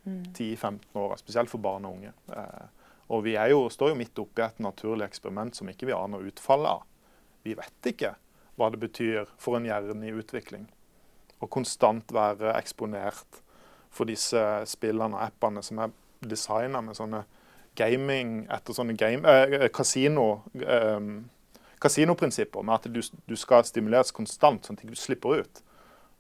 10-15 0.05 1.01
åra, 1.01 1.17
spesielt 1.19 1.51
for 1.51 1.59
barn 1.59 1.89
og 1.89 1.97
unge. 1.97 2.13
Eh, 2.31 2.87
og 3.11 3.25
vi 3.27 3.35
jo, 3.35 3.65
står 3.69 3.91
jo 3.91 3.99
midt 3.99 4.23
oppi 4.23 4.45
et 4.45 4.63
naturlig 4.63 5.09
eksperiment 5.09 5.59
som 5.59 5.67
ikke 5.69 5.91
vi 5.91 5.97
aner 5.97 6.23
utfallet 6.31 6.77
av. 6.77 6.87
Vi 7.43 7.59
vet 7.59 7.91
ikke 7.91 8.15
hva 8.55 8.71
det 8.71 8.79
betyr 8.81 9.27
for 9.35 9.59
en 9.59 9.67
hjerne 9.67 10.07
i 10.07 10.15
utvikling 10.15 10.69
å 11.41 11.49
konstant 11.51 12.11
være 12.15 12.53
eksponert 12.55 13.41
for 13.93 14.09
disse 14.09 14.41
spillene 14.67 15.15
og 15.15 15.23
appene 15.23 15.63
som 15.63 15.79
er 15.83 15.93
designa 16.25 16.81
med 16.83 16.97
sånne 16.97 17.23
gaming 17.75 18.45
etter 18.51 18.75
sånne 18.75 18.95
game, 18.97 19.27
eh, 19.27 19.67
kasino, 19.73 20.43
eh, 20.63 20.99
kasinoprinsipper, 21.81 22.63
med 22.63 22.75
at 22.75 22.91
du, 22.91 23.01
du 23.27 23.35
skal 23.39 23.65
stimuleres 23.67 24.15
konstant, 24.15 24.63
sånn 24.65 24.79
at 24.79 24.87
du 24.87 24.95
slipper 24.99 25.41
ut. 25.41 25.61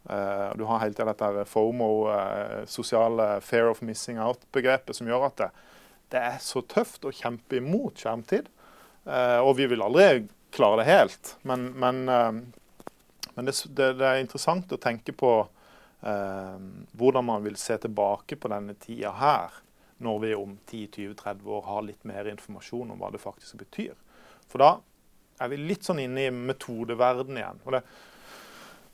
Eh, 0.09 0.49
du 0.59 0.65
har 0.69 0.83
hele 0.83 0.93
tida 0.93 1.13
dette 1.13 1.45
FOMO, 1.49 1.91
eh, 2.11 2.65
sosiale 2.69 3.39
fair 3.41 3.71
of 3.71 3.81
missing 3.81 4.19
out-begrepet, 4.21 4.93
som 4.95 5.07
gjør 5.09 5.29
at 5.31 5.39
det, 5.39 5.49
det 6.13 6.21
er 6.21 6.43
så 6.43 6.61
tøft 6.61 7.07
å 7.07 7.13
kjempe 7.15 7.57
imot 7.57 8.03
skjermtid. 8.03 8.51
Eh, 9.05 9.39
og 9.39 9.55
vi 9.57 9.69
vil 9.71 9.83
aldri 9.85 10.27
klare 10.55 10.83
det 10.83 10.89
helt, 10.91 11.33
men, 11.47 11.71
men, 11.79 12.05
eh, 12.09 12.31
men 13.35 13.47
det, 13.47 13.55
det, 13.75 13.91
det 13.99 14.07
er 14.07 14.23
interessant 14.23 14.71
å 14.71 14.81
tenke 14.81 15.13
på 15.15 15.31
eh, 15.43 16.57
hvordan 16.97 17.27
man 17.27 17.45
vil 17.45 17.57
se 17.59 17.77
tilbake 17.83 18.39
på 18.39 18.51
denne 18.51 18.77
tida 18.79 19.13
her, 19.19 19.61
når 20.03 20.19
vi 20.23 20.33
om 20.35 20.57
10-20-30 20.67 21.53
år 21.57 21.63
har 21.69 21.85
litt 21.87 22.07
mer 22.07 22.27
informasjon 22.31 22.91
om 22.91 22.99
hva 22.99 23.11
det 23.13 23.23
faktisk 23.23 23.59
betyr. 23.61 23.95
For 24.51 24.63
da 24.63 24.73
er 25.41 25.51
vi 25.51 25.59
litt 25.59 25.87
sånn 25.87 26.01
inne 26.03 26.27
i 26.27 26.33
metodeverden 26.33 27.39
igjen. 27.39 27.59
Og 27.67 27.75
det, 27.75 27.81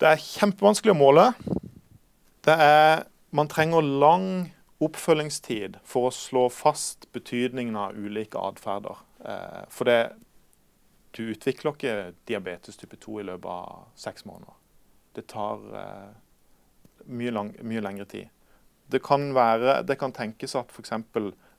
det 0.01 0.09
er 0.09 0.23
kjempevanskelig 0.23 0.93
å 0.95 0.97
måle. 0.97 1.27
Det 2.45 2.55
er, 2.57 3.05
man 3.37 3.49
trenger 3.51 3.85
lang 3.85 4.27
oppfølgingstid 4.81 5.77
for 5.85 6.09
å 6.09 6.15
slå 6.15 6.47
fast 6.53 7.05
betydningen 7.13 7.77
av 7.77 7.97
ulike 7.97 8.41
atferder. 8.41 8.97
Eh, 9.21 9.61
for 9.69 9.89
det, 9.89 9.99
du 11.17 11.23
utvikler 11.33 11.75
ikke 11.75 11.95
diabetes 12.29 12.79
type 12.79 12.97
2 13.01 13.19
i 13.21 13.25
løpet 13.27 13.49
av 13.51 13.87
seks 13.99 14.25
måneder. 14.27 14.57
Det 15.15 15.25
tar 15.31 15.63
eh, 15.77 16.11
mye, 17.11 17.33
lang, 17.35 17.51
mye 17.67 17.83
lengre 17.83 18.07
tid. 18.09 18.29
Det 18.91 19.01
kan, 19.03 19.31
være, 19.35 19.81
det 19.87 19.97
kan 19.99 20.13
tenkes 20.15 20.55
at 20.59 20.71
f.eks. 20.71 20.93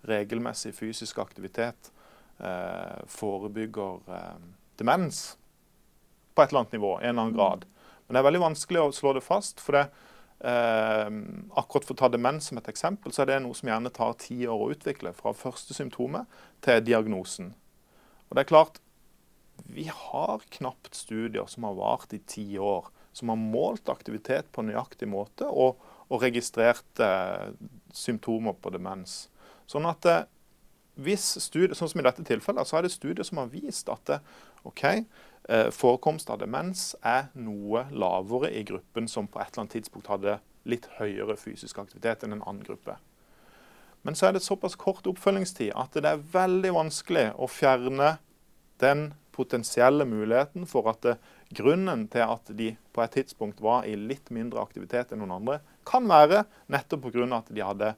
regelmessig 0.09 0.75
fysisk 0.77 1.21
aktivitet 1.23 1.93
eh, 2.41 3.03
forebygger 3.09 4.15
eh, 4.17 4.41
demens 4.81 5.25
på 6.33 6.43
et 6.43 6.53
eller 6.53 6.65
annet 6.65 6.79
nivå, 6.79 6.97
en 6.99 7.09
eller 7.09 7.27
annen 7.27 7.37
grad. 7.37 7.69
Men 8.07 8.17
det 8.17 8.23
er 8.23 8.29
veldig 8.31 8.47
vanskelig 8.47 8.83
å 8.83 8.97
slå 8.97 9.13
det 9.17 9.25
fast. 9.25 9.61
for 9.61 9.79
det 9.79 9.87
Eh, 10.43 11.11
akkurat 11.55 11.85
for 11.87 11.95
å 11.95 11.99
ta 12.01 12.09
demens 12.11 12.49
som 12.51 12.59
et 12.59 12.67
eksempel, 12.73 13.13
så 13.15 13.23
er 13.23 13.29
det 13.31 13.43
noe 13.45 13.55
som 13.55 13.69
gjerne 13.71 13.93
tar 13.95 14.17
ti 14.19 14.41
år 14.51 14.65
å 14.65 14.71
utvikle. 14.75 15.13
Fra 15.15 15.35
første 15.39 15.75
symptomet 15.77 16.41
til 16.65 16.83
diagnosen. 16.83 17.53
Og 18.27 18.35
det 18.35 18.43
er 18.43 18.51
klart, 18.51 18.81
vi 19.67 19.91
har 19.95 20.43
knapt 20.49 20.95
studier 20.95 21.47
som 21.47 21.65
har 21.65 21.75
vart 21.79 22.13
i 22.13 22.19
ti 22.19 22.59
år, 22.59 22.89
som 23.13 23.29
har 23.29 23.41
målt 23.41 23.89
aktivitet 23.93 24.53
på 24.53 24.65
nøyaktig 24.67 25.09
måte 25.09 25.49
og, 25.49 25.81
og 26.09 26.23
registrert 26.23 27.03
eh, 27.03 27.53
symptomer 27.93 28.57
på 28.59 28.73
demens. 28.75 29.27
Sånn 29.71 29.89
at 29.89 30.09
eh, 30.09 30.25
hvis 31.01 31.25
studier, 31.41 31.75
sånn 31.77 31.89
som 31.89 32.03
i 32.03 32.07
dette 32.07 32.25
tilfellet, 32.29 32.69
så 32.69 32.79
er 32.79 32.87
det 32.87 32.93
studier 32.93 33.25
som 33.25 33.41
har 33.41 33.53
vist 33.53 33.89
at 33.93 34.05
det, 34.11 34.19
ok, 34.69 34.83
eh, 35.49 35.69
forekomst 35.73 36.31
av 36.33 36.43
demens 36.43 36.93
er 37.01 37.31
noe 37.33 37.87
lavere 37.91 38.53
i 38.53 38.65
gruppen 38.69 39.09
som 39.09 39.29
på 39.29 39.41
et 39.41 39.53
eller 39.53 39.65
annet 39.65 39.79
tidspunkt 39.79 40.13
hadde 40.13 40.39
litt 40.69 40.87
høyere 40.99 41.39
fysisk 41.41 41.81
aktivitet 41.83 42.23
enn 42.25 42.37
en 42.37 42.45
annen 42.45 42.67
gruppe. 42.67 42.99
Men 44.03 44.19
så 44.19 44.29
er 44.29 44.37
det 44.37 44.45
såpass 44.45 44.77
kort 44.79 45.07
oppfølgingstid 45.07 45.73
at 45.79 45.95
det 45.95 46.11
er 46.11 46.23
veldig 46.33 46.75
vanskelig 46.75 47.29
å 47.39 47.49
fjerne 47.51 48.17
den 48.83 49.13
potensielle 49.33 50.05
muligheten 50.09 50.67
for 50.69 50.89
at 50.93 51.03
det, 51.07 51.17
grunnen 51.53 52.07
til 52.13 52.25
at 52.25 52.53
de 52.57 52.71
på 52.93 53.03
et 53.05 53.15
tidspunkt 53.17 53.61
var 53.65 53.87
i 53.89 53.97
litt 53.97 54.31
mindre 54.33 54.63
aktivitet 54.63 55.13
enn 55.13 55.23
noen 55.23 55.37
andre, 55.41 55.59
kan 55.89 56.07
være 56.09 56.45
nettopp 56.73 57.09
pga. 57.09 57.29
at 57.37 57.51
de 57.53 57.65
hadde 57.65 57.95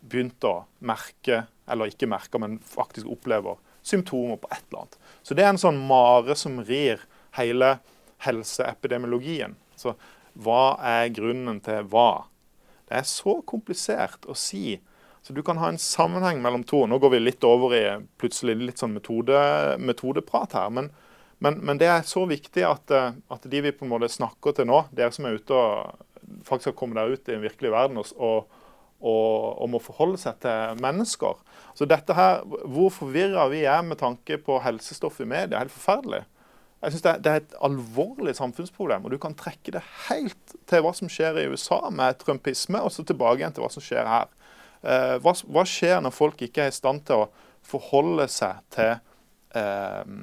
begynt 0.00 0.44
å 0.44 0.64
merke, 0.78 1.44
eller 1.68 1.90
ikke 1.90 2.08
merke, 2.10 2.38
men 2.38 2.58
faktisk 2.64 3.08
opplever 3.10 3.58
symptomer 3.82 4.36
på 4.40 4.48
et 4.50 4.64
eller 4.68 4.82
annet. 4.84 4.98
Så 5.22 5.34
det 5.34 5.44
er 5.44 5.52
en 5.52 5.60
sånn 5.60 5.80
mare 5.88 6.36
som 6.36 6.60
rir 6.64 7.02
hele 7.36 7.78
helseepidemiologien. 8.24 9.56
Så 9.76 9.94
hva 10.34 10.76
er 10.84 11.12
grunnen 11.14 11.60
til 11.64 11.86
hva? 11.92 12.26
Det 12.88 13.00
er 13.00 13.08
så 13.08 13.38
komplisert 13.46 14.26
å 14.28 14.36
si. 14.36 14.80
Så 15.22 15.32
du 15.36 15.42
kan 15.42 15.58
ha 15.60 15.68
en 15.68 15.78
sammenheng 15.78 16.40
mellom 16.42 16.64
to. 16.64 16.86
Nå 16.88 16.98
går 16.98 17.14
vi 17.14 17.20
litt 17.20 17.44
over 17.44 17.74
i 17.76 17.84
plutselig 18.20 18.56
litt 18.60 18.80
sånn 18.80 18.94
metode, 18.96 19.36
metodeprat 19.78 20.56
her. 20.56 20.70
Men, 20.72 20.88
men, 21.44 21.60
men, 21.60 21.80
det 21.80 21.90
er 21.92 22.06
så 22.08 22.24
viktig 22.28 22.64
at, 22.66 22.92
eh, 22.94 23.12
at, 23.28 23.44
de 23.52 23.60
vi 23.66 23.74
på 23.76 23.86
en 23.86 23.92
måte 23.92 24.08
snakker 24.12 24.56
til 24.56 24.70
nå, 24.70 24.86
dere 24.96 25.12
som 25.14 25.28
er 25.28 25.36
ute 25.36 25.56
og 25.56 26.40
faktisk 26.46 26.72
har 26.72 26.78
kommet 26.78 27.00
der 27.00 27.12
ut 27.12 27.28
i 27.28 27.34
den 27.34 27.44
virkelige 27.44 27.74
verden 27.74 28.00
og, 28.00 28.10
og, 28.16 28.50
og, 29.02 29.64
må 29.72 29.80
forholde 29.82 30.20
seg 30.20 30.40
til 30.44 30.80
mennesker. 30.80 31.40
Så 31.76 31.88
dette 31.88 32.16
her, 32.16 32.44
Hvor 32.44 32.92
forvirra 32.94 33.48
vi 33.52 33.64
er 33.68 33.82
med 33.84 34.00
tanke 34.00 34.38
på 34.40 34.60
helsestoff 34.64 35.20
i 35.20 35.28
media, 35.28 35.56
er 35.56 35.66
helt 35.66 35.76
forferdelig. 35.76 36.24
Jeg 36.80 36.94
synes 36.94 37.02
det 37.04 37.14
det 37.24 37.30
er, 37.32 37.42
et 37.42 37.56
alvorlig 37.60 38.34
samfunnsproblem. 38.36 39.04
og 39.04 39.10
Du 39.10 39.18
kan 39.20 39.34
trekke 39.36 39.72
det 39.72 39.82
helt 40.08 40.54
til 40.66 40.80
hva 40.80 40.94
som 40.96 41.10
skjer 41.12 41.36
i 41.42 41.48
USA 41.52 41.90
med 41.92 42.16
trumpisme, 42.22 42.80
og 42.80 42.92
så 42.92 43.04
tilbake 43.04 43.42
igjen 43.42 43.52
til 43.52 43.66
hva 43.66 43.72
som 43.72 43.84
skjer 43.84 44.08
her. 44.08 44.30
Eh, 44.82 45.16
hva, 45.20 45.34
hva, 45.52 45.64
skjer 45.68 46.00
når 46.00 46.14
folk 46.16 46.42
ikke 46.44 46.64
er 46.64 46.72
i 46.72 46.76
stand 46.76 47.04
til 47.08 47.26
å 47.26 47.28
forholde 47.66 48.26
seg 48.32 48.62
til 48.72 48.94
eh, 49.58 50.14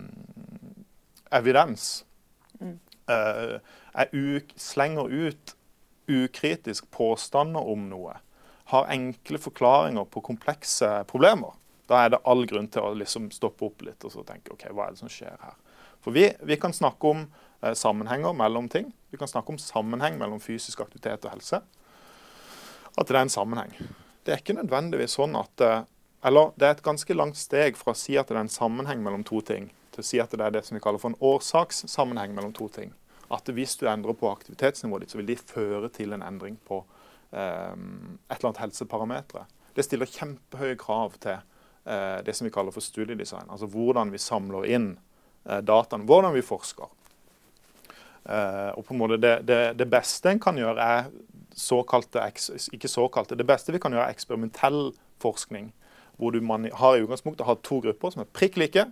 evidens? 1.38 1.90
Mm. 2.60 2.78
Eh, 3.08 4.48
slenger 4.58 5.12
ut 5.12 5.54
ukritisk 6.08 6.90
påstander 6.92 7.70
om 7.70 7.88
noe. 7.92 8.18
Har 8.72 8.90
enkle 8.92 9.40
forklaringer 9.40 10.08
på 10.12 10.24
komplekse 10.26 10.90
problemer. 11.08 11.54
Da 11.88 12.04
er 12.04 12.12
det 12.12 12.24
all 12.28 12.44
grunn 12.50 12.68
til 12.72 12.84
å 12.84 12.96
liksom 12.98 13.30
stoppe 13.32 13.68
opp 13.70 13.84
litt 13.86 14.04
og 14.04 14.12
så 14.12 14.24
tenke 14.28 14.52
OK, 14.56 14.66
hva 14.76 14.88
er 14.88 14.96
det 14.96 15.04
som 15.04 15.12
skjer 15.12 15.38
her? 15.40 15.56
For 16.04 16.16
vi, 16.16 16.28
vi 16.48 16.58
kan 16.60 16.76
snakke 16.76 17.14
om 17.14 17.24
eh, 17.62 17.76
sammenhenger 17.78 18.36
mellom 18.36 18.68
ting. 18.72 18.90
Vi 19.12 19.20
kan 19.20 19.30
snakke 19.30 19.54
om 19.54 19.62
sammenheng 19.62 20.18
mellom 20.20 20.42
fysisk 20.44 20.82
aktivitet 20.84 21.26
og 21.26 21.38
helse. 21.38 21.62
At 22.98 23.08
det 23.08 23.16
er 23.16 23.24
en 23.24 23.32
sammenheng. 23.32 23.74
Det 24.28 24.34
er 24.36 24.42
ikke 24.44 24.58
nødvendigvis 24.58 25.16
sånn 25.16 25.38
at 25.40 25.64
eh, 25.64 25.86
Eller 26.28 26.52
det 26.60 26.68
er 26.68 26.76
et 26.76 26.84
ganske 26.84 27.16
langt 27.16 27.38
steg 27.40 27.78
fra 27.80 27.94
å 27.94 27.98
si 27.98 28.18
at 28.20 28.28
det 28.28 28.36
er 28.36 28.42
en 28.42 28.52
sammenheng 28.52 29.04
mellom 29.06 29.24
to 29.24 29.40
ting, 29.46 29.70
til 29.94 30.04
å 30.04 30.06
si 30.06 30.20
at 30.20 30.34
det 30.34 30.44
er 30.44 30.56
det 30.56 30.64
som 30.68 30.76
vi 30.76 30.82
kaller 30.84 31.00
for 31.00 31.14
en 31.14 31.22
årsakssammenheng 31.24 32.34
mellom 32.36 32.52
to 32.58 32.68
ting. 32.74 32.90
At 33.32 33.48
hvis 33.48 33.78
du 33.80 33.86
endrer 33.88 34.18
på 34.18 34.32
aktivitetsnivået 34.32 35.06
ditt, 35.06 35.14
så 35.14 35.22
vil 35.22 35.30
de 35.30 35.38
føre 35.38 35.92
til 35.94 36.16
en 36.18 36.26
endring 36.26 36.58
på 36.68 36.82
eh, 37.32 37.76
et 37.78 38.36
eller 38.40 38.50
annet 38.50 38.64
helseparameter. 38.66 39.46
Det 39.78 39.86
stiller 39.86 40.10
kjempehøye 40.10 40.80
krav 40.82 41.20
til 41.22 41.38
eh, 41.38 42.20
det 42.26 42.36
som 42.36 42.50
vi 42.50 42.54
kaller 42.56 42.76
for 42.76 42.84
studiedesign. 42.84 43.48
Altså 43.48 43.70
hvordan 43.72 44.12
vi 44.12 44.24
samler 44.26 44.68
inn 44.74 44.96
Eh, 45.50 45.58
dataen, 45.58 46.06
hvordan 46.06 46.34
vi 46.34 46.42
forsker. 46.42 46.94
Uh, 48.28 48.74
og 48.76 48.84
på 48.84 48.92
en 48.92 49.00
måte 49.00 49.16
det, 49.24 49.38
det, 49.48 49.60
det 49.80 49.86
beste 49.88 50.34
en 50.34 50.40
kan 50.44 50.58
gjøre, 50.60 50.84
er 50.84 51.06
såkalte, 51.58 52.22
ikke 52.74 52.90
såkalte, 52.92 53.36
det 53.36 53.48
beste 53.48 53.74
vi 53.74 53.82
kan 53.82 53.94
gjøre 53.96 54.08
er 54.08 54.16
eksperimentell 54.16 54.92
forskning. 55.24 55.72
Hvor 56.18 56.34
du 56.34 56.42
man 56.42 56.66
har 56.74 56.96
i 56.98 57.04
utgangspunktet 57.04 57.46
har 57.46 57.60
to 57.66 57.80
grupper 57.82 58.14
som 58.14 58.24
er 58.24 58.32
prikk 58.34 58.58
like. 58.58 58.88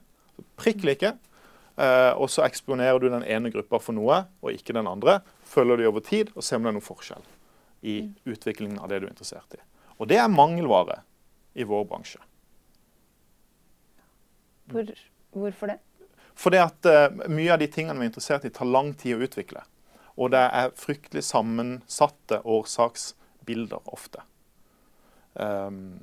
Prikk 0.61 0.83
like 0.85 1.13
eh, 1.13 2.11
og 2.13 2.29
så 2.29 2.45
eksponerer 2.45 2.99
du 3.01 3.07
den 3.09 3.25
ene 3.25 3.49
gruppa 3.53 3.79
for 3.81 3.97
noe, 3.97 4.23
og 4.41 4.53
ikke 4.53 4.75
den 4.77 4.89
andre. 4.89 5.19
Følger 5.49 5.81
de 5.81 5.89
over 5.89 6.05
tid 6.05 6.33
og 6.35 6.45
ser 6.45 6.59
om 6.59 6.67
det 6.67 6.73
er 6.73 6.77
noen 6.77 6.85
forskjell 6.85 7.25
i 7.85 7.97
utviklingen 8.25 8.79
av 8.81 8.89
det 8.89 9.01
du 9.01 9.07
er 9.07 9.13
interessert 9.13 9.57
i. 9.57 9.61
Og 9.97 10.09
det 10.09 10.17
er 10.21 10.31
mangelvare 10.31 11.01
i 11.55 11.65
vår 11.65 11.85
bransje. 11.89 12.21
Hvor, 14.73 14.89
hvorfor 15.31 15.69
det? 15.69 15.77
Fordi 16.35 16.59
at 16.59 16.89
uh, 16.89 17.29
mye 17.31 17.53
av 17.53 17.61
de 17.61 17.69
tingene 17.71 17.99
vi 17.99 18.07
er 18.07 18.11
interessert 18.11 18.45
i, 18.47 18.51
tar 18.53 18.67
lang 18.67 18.91
tid 18.99 19.15
å 19.15 19.27
utvikle. 19.27 19.61
Og 20.15 20.31
det 20.31 20.43
er 20.45 20.75
fryktelig 20.79 21.25
sammensatte 21.27 22.39
årsaksbilder 22.43 23.91
ofte. 23.91 24.23
Um, 25.33 25.99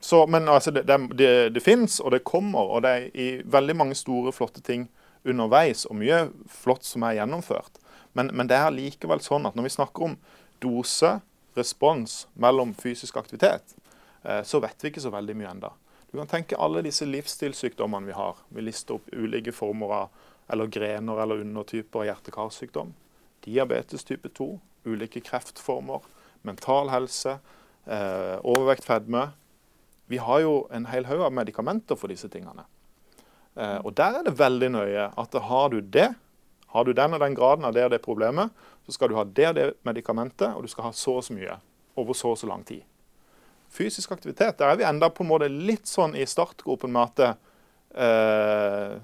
så, 0.00 0.26
men 0.26 0.48
altså, 0.48 0.70
det, 0.70 0.86
det, 1.18 1.50
det, 1.54 1.60
fins, 1.60 2.00
og 2.00 2.10
det 2.10 2.24
kommer. 2.24 2.60
Og 2.60 2.82
det 2.82 2.90
er 2.90 3.10
i 3.12 3.28
veldig 3.44 3.76
mange 3.76 3.98
store, 3.98 4.32
flotte 4.32 4.64
ting 4.64 4.88
underveis, 5.28 5.84
og 5.84 5.98
mye 6.00 6.30
flott 6.48 6.86
som 6.88 7.04
er 7.04 7.18
gjennomført. 7.18 7.76
Men, 8.16 8.32
men 8.32 8.48
det 8.48 8.56
er 8.56 8.72
likevel 8.72 9.20
sånn 9.22 9.44
at 9.46 9.58
når 9.58 9.68
vi 9.68 9.74
snakker 9.76 10.08
om 10.08 10.16
dose, 10.64 11.18
respons 11.58 12.24
mellom 12.40 12.72
fysisk 12.78 13.18
aktivitet, 13.20 13.74
eh, 14.22 14.40
så 14.46 14.60
vet 14.62 14.80
vi 14.80 14.92
ikke 14.92 15.02
så 15.02 15.12
veldig 15.12 15.36
mye 15.36 15.50
enda. 15.50 15.72
Du 16.10 16.16
kan 16.18 16.30
tenke 16.30 16.58
alle 16.58 16.82
disse 16.86 17.06
livsstilssykdommene 17.06 18.08
vi 18.08 18.16
har. 18.16 18.38
Vi 18.48 18.64
lister 18.64 18.96
opp 18.96 19.12
ulike 19.12 19.52
former 19.54 19.94
av 19.94 20.26
eller 20.50 20.66
grener 20.66 21.22
eller 21.22 21.44
undertyper 21.44 22.02
av 22.02 22.08
hjerte-karsykdom. 22.08 22.94
Diabetes 23.44 24.04
type 24.04 24.28
2, 24.36 24.48
ulike 24.88 25.22
kreftformer, 25.24 26.04
mental 26.42 26.90
helse, 26.92 27.38
eh, 27.86 28.36
overvekt, 28.42 28.84
fedme. 28.84 29.30
Vi 30.10 30.18
har 30.18 30.40
jo 30.40 30.66
en 30.72 30.86
hel 30.90 31.06
haug 31.06 31.22
av 31.26 31.32
medikamenter 31.32 31.96
for 31.96 32.08
disse 32.12 32.28
tingene. 32.28 32.66
Eh, 33.56 33.78
og 33.84 33.94
der 33.94 34.20
er 34.20 34.26
det 34.26 34.38
veldig 34.38 34.70
nøye 34.70 35.08
at 35.18 35.40
har 35.50 35.68
du 35.70 35.80
det, 35.80 36.14
har 36.70 36.84
du 36.84 36.92
den 36.92 37.14
og 37.14 37.20
den 37.20 37.34
graden 37.34 37.64
av 37.64 37.74
det 37.74 37.84
og 37.84 37.90
det 37.90 38.02
problemet, 38.02 38.50
så 38.86 38.92
skal 38.92 39.10
du 39.10 39.18
ha 39.18 39.24
det 39.24 39.48
og 39.48 39.54
det 39.54 39.66
medikamentet, 39.84 40.54
og 40.54 40.62
du 40.62 40.68
skal 40.68 40.90
ha 40.90 40.92
så 40.92 41.18
og 41.18 41.24
så 41.26 41.34
mye 41.34 41.58
over 41.96 42.14
så 42.14 42.30
og 42.30 42.38
så 42.38 42.46
lang 42.46 42.64
tid 42.64 42.82
fysisk 43.70 44.12
aktivitet, 44.12 44.58
der 44.58 44.66
er 44.66 44.76
vi 44.76 44.84
enda 44.84 45.10
på 45.10 45.24
en 45.24 45.30
måte 45.30 45.48
litt 45.50 45.88
sånn 45.88 46.16
i 46.18 46.26
startgropen 46.26 46.92
med 46.92 47.10
at 47.22 47.36
eh, 47.94 48.96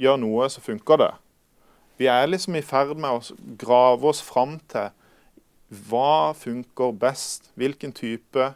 gjør 0.00 0.20
noe, 0.20 0.48
så 0.50 0.64
funker 0.64 1.00
det. 1.00 1.10
Vi 1.96 2.06
er 2.10 2.26
liksom 2.26 2.56
i 2.58 2.62
ferd 2.62 2.96
med 2.98 3.10
å 3.10 3.56
grave 3.60 4.08
oss 4.10 4.22
fram 4.24 4.56
til 4.70 4.90
hva 5.88 6.34
funker 6.34 6.94
best. 6.98 7.50
Hvilken 7.58 7.94
type 7.94 8.52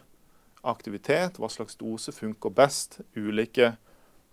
aktivitet, 0.67 1.39
hva 1.39 1.47
slags 1.51 1.77
dose 1.79 2.11
funker 2.11 2.51
best 2.51 2.99
ulike, 3.15 3.75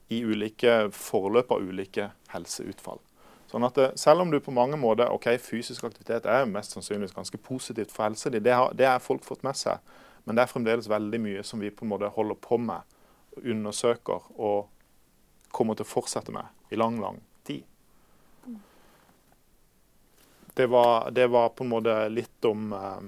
i 0.09 0.21
ulike 0.23 0.87
forløp 0.95 1.51
av 1.51 1.63
ulike 1.67 2.11
helseutfall. 2.31 3.01
Sånn 3.51 3.67
at 3.67 3.75
det, 3.79 3.87
Selv 3.99 4.23
om 4.23 4.31
du 4.31 4.39
på 4.41 4.55
mange 4.55 4.79
måter 4.79 5.11
ok, 5.11 5.33
fysisk 5.43 5.85
aktivitet 5.87 6.27
er 6.27 6.47
mest 6.51 6.75
sannsynligvis 6.75 7.15
ganske 7.15 7.39
positivt 7.39 7.95
for 7.95 8.07
helsa 8.07 8.31
di, 8.31 8.39
det 8.39 8.55
det 8.75 8.87
har 8.87 9.03
folk 9.03 9.25
fått 9.25 9.43
med 9.43 9.57
seg. 9.57 9.79
Men 10.25 10.37
det 10.37 10.43
er 10.43 10.51
fremdeles 10.51 10.91
veldig 10.91 11.21
mye 11.23 11.43
som 11.47 11.63
vi 11.63 11.71
på 11.71 11.85
en 11.85 11.91
måte 11.95 12.11
holder 12.11 12.39
på 12.43 12.59
med, 12.59 12.83
undersøker 13.37 14.31
og 14.35 14.67
kommer 15.51 15.75
til 15.75 15.87
å 15.87 15.95
fortsette 15.95 16.33
med 16.35 16.47
i 16.71 16.77
lang, 16.77 17.01
lang 17.01 17.19
tid. 17.19 17.36
Det 20.57 20.67
var, 20.73 21.11
det 21.13 21.27
var 21.29 21.51
på 21.53 21.65
en 21.65 21.71
måte 21.71 21.95
litt 22.09 22.45
om, 22.49 22.71
uh, 22.73 23.03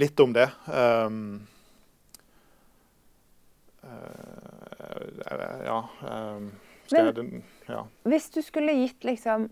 litt 0.00 0.20
om 0.20 0.32
det. 0.32 0.46
Um, 0.66 1.46
ja, 5.64 5.80
um, 6.00 6.52
Men, 6.90 7.10
det, 7.14 7.42
ja. 7.66 7.82
Hvis 8.02 8.30
du 8.30 8.40
skulle 8.42 8.72
gitt 8.72 9.04
liksom 9.04 9.50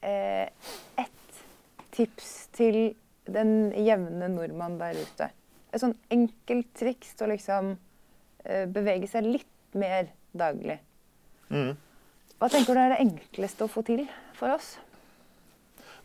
eh, 0.00 0.46
ett 0.96 1.42
tips 1.90 2.30
til 2.54 2.94
den 3.24 3.72
jevne 3.84 4.28
nordmann 4.28 4.78
der 4.80 4.98
ute. 4.98 5.30
Et 5.72 5.82
sånn 5.82 5.96
enkelt 6.12 6.70
triks 6.76 7.14
til 7.16 7.26
å 7.26 7.32
liksom 7.34 7.74
uh, 7.74 8.64
bevege 8.70 9.08
seg 9.10 9.26
litt 9.26 9.78
mer 9.78 10.10
daglig. 10.36 10.78
Mm. 11.50 11.74
Hva 12.38 12.50
tenker 12.52 12.76
du 12.76 12.82
er 12.82 12.94
det 12.94 13.04
enkleste 13.04 13.66
å 13.66 13.70
få 13.70 13.82
til 13.86 14.04
for 14.38 14.54
oss? 14.54 14.76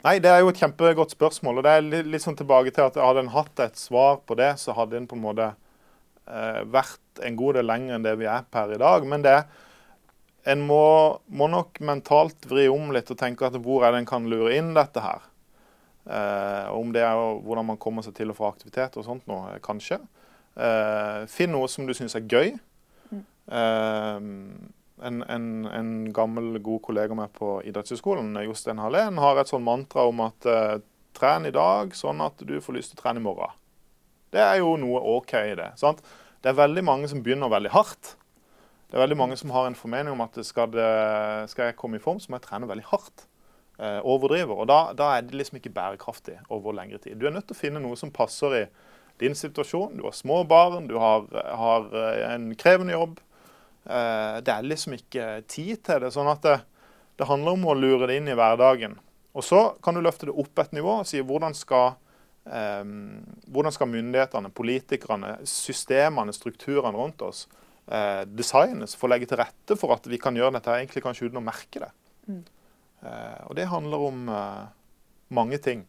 Nei, 0.04 0.20
Det 0.24 0.30
er 0.32 0.40
jo 0.40 0.50
et 0.50 0.60
kjempegodt 0.60 1.12
spørsmål. 1.12 1.58
og 1.58 1.64
det 1.64 1.72
er 1.72 2.04
litt, 2.08 2.24
sånn 2.24 2.38
tilbake 2.40 2.72
til 2.72 2.86
at 2.88 2.96
Hadde 2.96 3.26
en 3.26 3.34
hatt 3.36 3.60
et 3.60 3.76
svar 3.76 4.22
på 4.26 4.36
det, 4.36 4.54
så 4.60 4.74
hadde 4.74 4.98
en 4.98 5.08
på 5.08 5.18
en 5.18 5.26
måte 5.26 5.56
eh, 6.28 6.64
vært 6.64 7.24
en 7.24 7.36
god 7.36 7.60
del 7.60 7.68
lenger 7.68 7.96
enn 7.96 8.06
det 8.06 8.16
vi 8.20 8.26
er 8.26 8.46
per 8.50 8.72
i 8.72 8.80
dag. 8.80 9.06
Men 9.06 9.22
det, 9.22 9.44
en 10.46 10.62
må, 10.64 11.20
må 11.28 11.50
nok 11.52 11.82
mentalt 11.84 12.48
vri 12.48 12.70
om 12.72 12.94
litt 12.96 13.12
og 13.12 13.20
tenke 13.20 13.46
at 13.46 13.60
hvor 13.60 13.84
er 13.84 13.92
det 13.92 14.00
en 14.04 14.10
kan 14.14 14.30
lure 14.32 14.56
inn 14.56 14.72
dette 14.78 15.04
her. 15.04 15.28
Eh, 16.08 16.72
om 16.72 16.94
det 16.96 17.04
er 17.04 17.20
hvordan 17.44 17.68
man 17.74 17.78
kommer 17.78 18.06
seg 18.06 18.16
til 18.16 18.32
og 18.32 18.40
fra 18.40 18.54
aktivitet 18.54 18.96
og 18.96 19.04
sånt 19.06 19.28
noe, 19.28 19.60
kanskje. 19.60 20.00
Eh, 20.56 21.28
finn 21.28 21.52
noe 21.52 21.68
som 21.68 21.86
du 21.86 21.94
syns 21.94 22.16
er 22.16 22.24
gøy. 22.24 22.56
Mm. 23.12 24.70
En, 25.06 25.22
en, 25.32 25.66
en, 25.66 25.92
gammel, 26.14 26.58
god 26.60 26.82
kollega 26.84 27.16
med 27.16 27.32
på 27.36 27.60
idrettshøyskolen, 27.70 28.34
Jostein 28.44 28.82
Hallén, 28.84 29.20
har 29.22 29.40
et 29.40 29.52
sånn 29.52 29.64
mantra 29.64 30.04
om 30.10 30.20
at 30.26 30.48
uh, 30.50 30.82
tren 31.16 31.48
i 31.48 31.54
dag 31.56 31.96
sånn 31.96 32.20
at 32.26 32.42
du 32.44 32.58
får 32.64 32.76
lyst 32.76 32.94
til 32.94 33.00
å 33.00 33.04
trene 33.06 33.24
i 33.24 33.24
morgen. 33.24 33.56
Det 34.34 34.44
er 34.44 34.60
jo 34.60 34.76
noe 34.82 35.00
OK 35.16 35.34
i 35.40 35.56
det. 35.58 35.72
sant? 35.80 36.04
Det 36.44 36.52
er 36.52 36.60
veldig 36.60 36.84
mange 36.86 37.08
som 37.12 37.24
begynner 37.24 37.52
veldig 37.52 37.72
hardt. 37.74 38.14
Det 38.90 38.98
er 38.98 39.04
veldig 39.06 39.20
mange 39.22 39.40
som 39.40 39.56
har 39.56 39.70
en 39.70 39.78
formening 39.78 40.14
om 40.16 40.26
at 40.26 40.38
skal, 40.46 40.70
det, 40.74 40.92
skal 41.52 41.70
jeg 41.70 41.80
komme 41.80 42.00
i 42.00 42.04
form, 42.04 42.20
så 42.20 42.32
må 42.32 42.40
jeg 42.40 42.48
trene 42.50 42.70
veldig 42.70 42.88
hardt. 42.92 43.30
Eh, 43.80 44.00
overdriver. 44.04 44.58
Og 44.60 44.68
da, 44.68 44.90
da, 44.92 45.14
er 45.16 45.24
det 45.24 45.38
liksom 45.40 45.56
ikke 45.56 45.72
bærekraftig 45.72 46.34
over 46.52 46.74
lengre 46.76 46.98
tid. 47.00 47.16
Du 47.16 47.30
er 47.30 47.32
nødt 47.32 47.46
til 47.48 47.56
å 47.56 47.60
finne 47.62 47.80
noe 47.80 47.96
som 47.96 48.12
passer 48.12 48.56
i 48.58 48.64
din 49.22 49.38
situasjon. 49.40 49.94
Du 49.96 50.04
har 50.04 50.16
små 50.18 50.42
barn, 50.48 50.90
du 50.90 50.98
har, 51.00 51.30
har 51.32 51.88
eh, 51.96 52.26
en 52.34 52.50
krevende 52.60 52.98
jobb. 52.98 53.22
Eh, 53.90 54.36
det 54.46 54.54
er 54.54 54.68
liksom 54.68 54.96
ikke 54.98 55.30
tid 55.50 55.82
til 55.86 56.04
det. 56.06 56.12
sånn 56.14 56.30
at 56.30 56.46
det, 56.46 56.58
det 57.18 57.30
handler 57.30 57.58
om 57.58 57.66
å 57.72 57.78
lure 57.78 58.10
det 58.10 58.20
inn 58.20 58.30
i 58.30 58.38
hverdagen. 58.38 59.00
Og 59.34 59.46
så 59.46 59.64
kan 59.84 59.98
du 59.98 60.04
løfte 60.04 60.30
det 60.30 60.38
opp 60.38 60.62
et 60.62 60.76
nivå 60.76 61.00
og 61.02 61.10
si 61.10 61.22
hvordan 61.26 61.56
skal, 61.58 61.98
eh, 62.50 62.84
hvordan 63.50 63.76
skal 63.76 63.92
myndighetene, 63.92 64.54
politikerne, 64.54 65.38
systemene, 65.48 66.36
strukturene 66.36 66.98
rundt 66.98 67.26
oss 67.26 67.48
eh, 67.90 68.24
designes 68.26 68.96
for 68.98 69.10
å 69.10 69.14
legge 69.14 69.30
til 69.30 69.42
rette 69.42 69.78
for 69.80 69.96
at 69.96 70.08
vi 70.10 70.22
kan 70.22 70.38
gjøre 70.38 70.58
dette 70.58 70.76
egentlig 70.78 71.06
kanskje 71.06 71.30
uten 71.30 71.42
å 71.42 71.46
merke 71.46 71.86
det. 71.86 71.92
Mm. 72.30 72.44
Eh, 73.06 73.40
og 73.48 73.56
det 73.58 73.70
handler 73.72 74.10
om 74.10 74.30
eh, 74.34 74.66
mange 75.36 75.60
ting. 75.64 75.86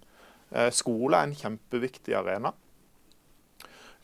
Eh, 0.50 0.70
skole 0.74 1.18
er 1.18 1.28
en 1.28 1.36
kjempeviktig 1.36 2.16
arena. 2.18 2.54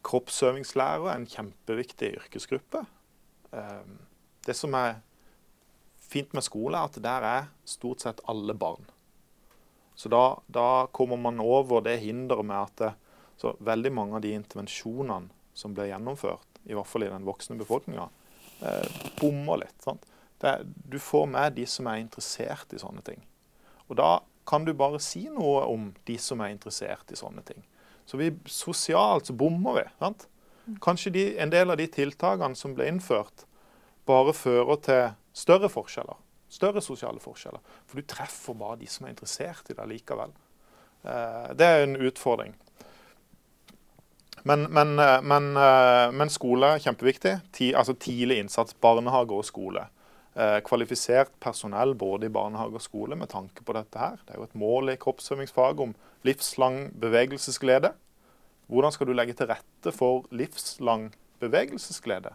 Kroppsøvingslærer 0.06 1.10
er 1.10 1.20
en 1.20 1.30
kjempeviktig 1.30 2.12
yrkesgruppe. 2.20 2.84
Det 4.46 4.54
som 4.54 4.74
er 4.78 5.00
fint 6.06 6.32
med 6.36 6.44
skole, 6.46 6.78
er 6.78 6.90
at 6.90 7.00
der 7.02 7.26
er 7.26 7.48
stort 7.66 8.04
sett 8.04 8.22
alle 8.30 8.54
barn. 8.54 8.84
Så 9.96 10.10
da, 10.12 10.38
da 10.46 10.86
kommer 10.92 11.16
man 11.16 11.40
over 11.40 11.80
det 11.80 11.98
hinderet 12.02 12.44
med 12.44 12.58
at 12.60 12.82
det, 12.82 12.92
veldig 13.64 13.92
mange 13.92 14.18
av 14.18 14.24
de 14.24 14.34
intervensjonene 14.36 15.32
som 15.56 15.72
blir 15.74 15.88
gjennomført, 15.90 16.60
i 16.68 16.76
hvert 16.76 16.88
fall 16.88 17.06
i 17.06 17.10
den 17.10 17.24
voksne 17.24 17.56
befolkninga, 17.56 18.08
eh, 18.60 18.98
bommer 19.20 19.62
litt. 19.64 19.76
Sant? 19.84 20.04
Det, 20.40 20.58
du 20.84 20.98
får 21.00 21.26
med 21.32 21.56
de 21.56 21.64
som 21.68 21.88
er 21.88 22.02
interessert 22.02 22.74
i 22.76 22.80
sånne 22.80 23.04
ting. 23.06 23.22
Og 23.88 23.96
da 23.96 24.10
kan 24.46 24.66
du 24.66 24.74
bare 24.76 25.00
si 25.02 25.24
noe 25.32 25.64
om 25.64 25.90
de 26.06 26.18
som 26.20 26.42
er 26.44 26.52
interessert 26.52 27.12
i 27.12 27.18
sånne 27.18 27.42
ting. 27.46 27.64
Så 28.06 28.20
vi, 28.20 28.30
sosialt 28.46 29.30
så 29.30 29.34
bommer 29.34 29.80
vi. 29.80 29.86
sant? 29.98 30.28
Kanskje 30.82 31.12
de, 31.14 31.24
en 31.40 31.50
del 31.50 31.72
av 31.72 31.80
de 31.80 31.86
tiltakene 31.90 32.58
som 32.58 32.74
ble 32.76 32.88
innført, 32.90 33.45
bare 34.06 34.34
fører 34.36 34.82
til 34.84 35.02
større 35.36 35.70
forskjeller. 35.72 36.18
Større 36.48 36.82
sosiale 36.82 37.20
forskjeller. 37.20 37.62
For 37.86 37.98
du 37.98 38.06
treffer 38.08 38.54
bare 38.58 38.78
de 38.80 38.88
som 38.90 39.06
er 39.06 39.14
interessert 39.14 39.70
i 39.70 39.76
det 39.76 39.88
likevel. 39.90 40.32
Eh, 41.06 41.50
det 41.58 41.66
er 41.66 41.84
en 41.84 41.96
utfordring. 41.96 42.54
Men, 44.46 44.68
men, 44.70 44.98
eh, 44.98 45.18
men, 45.22 45.50
eh, 45.56 46.12
men 46.14 46.30
skole 46.30 46.74
er 46.74 46.82
kjempeviktig. 46.82 47.40
altså 47.74 47.94
Tidlig 47.94 48.38
innsats, 48.38 48.74
barnehage 48.74 49.34
og 49.34 49.44
skole. 49.44 49.88
Kvalifisert 50.36 51.30
personell 51.40 51.94
både 51.96 52.26
i 52.26 52.28
barnehage 52.28 52.76
og 52.76 52.82
skole 52.84 53.16
med 53.16 53.30
tanke 53.32 53.64
på 53.64 53.72
dette 53.72 53.96
her. 53.96 54.18
Det 54.26 54.34
er 54.34 54.36
jo 54.36 54.44
et 54.44 54.58
mål 54.60 54.90
i 54.92 54.96
kroppsøvingsfaget 55.00 55.80
om 55.80 55.94
livslang 56.28 56.92
bevegelsesglede. 56.92 57.94
Hvordan 58.68 58.92
skal 58.92 59.06
du 59.08 59.14
legge 59.14 59.32
til 59.32 59.48
rette 59.48 59.94
for 59.96 60.26
livslang 60.30 61.08
bevegelsesglede? 61.40 62.34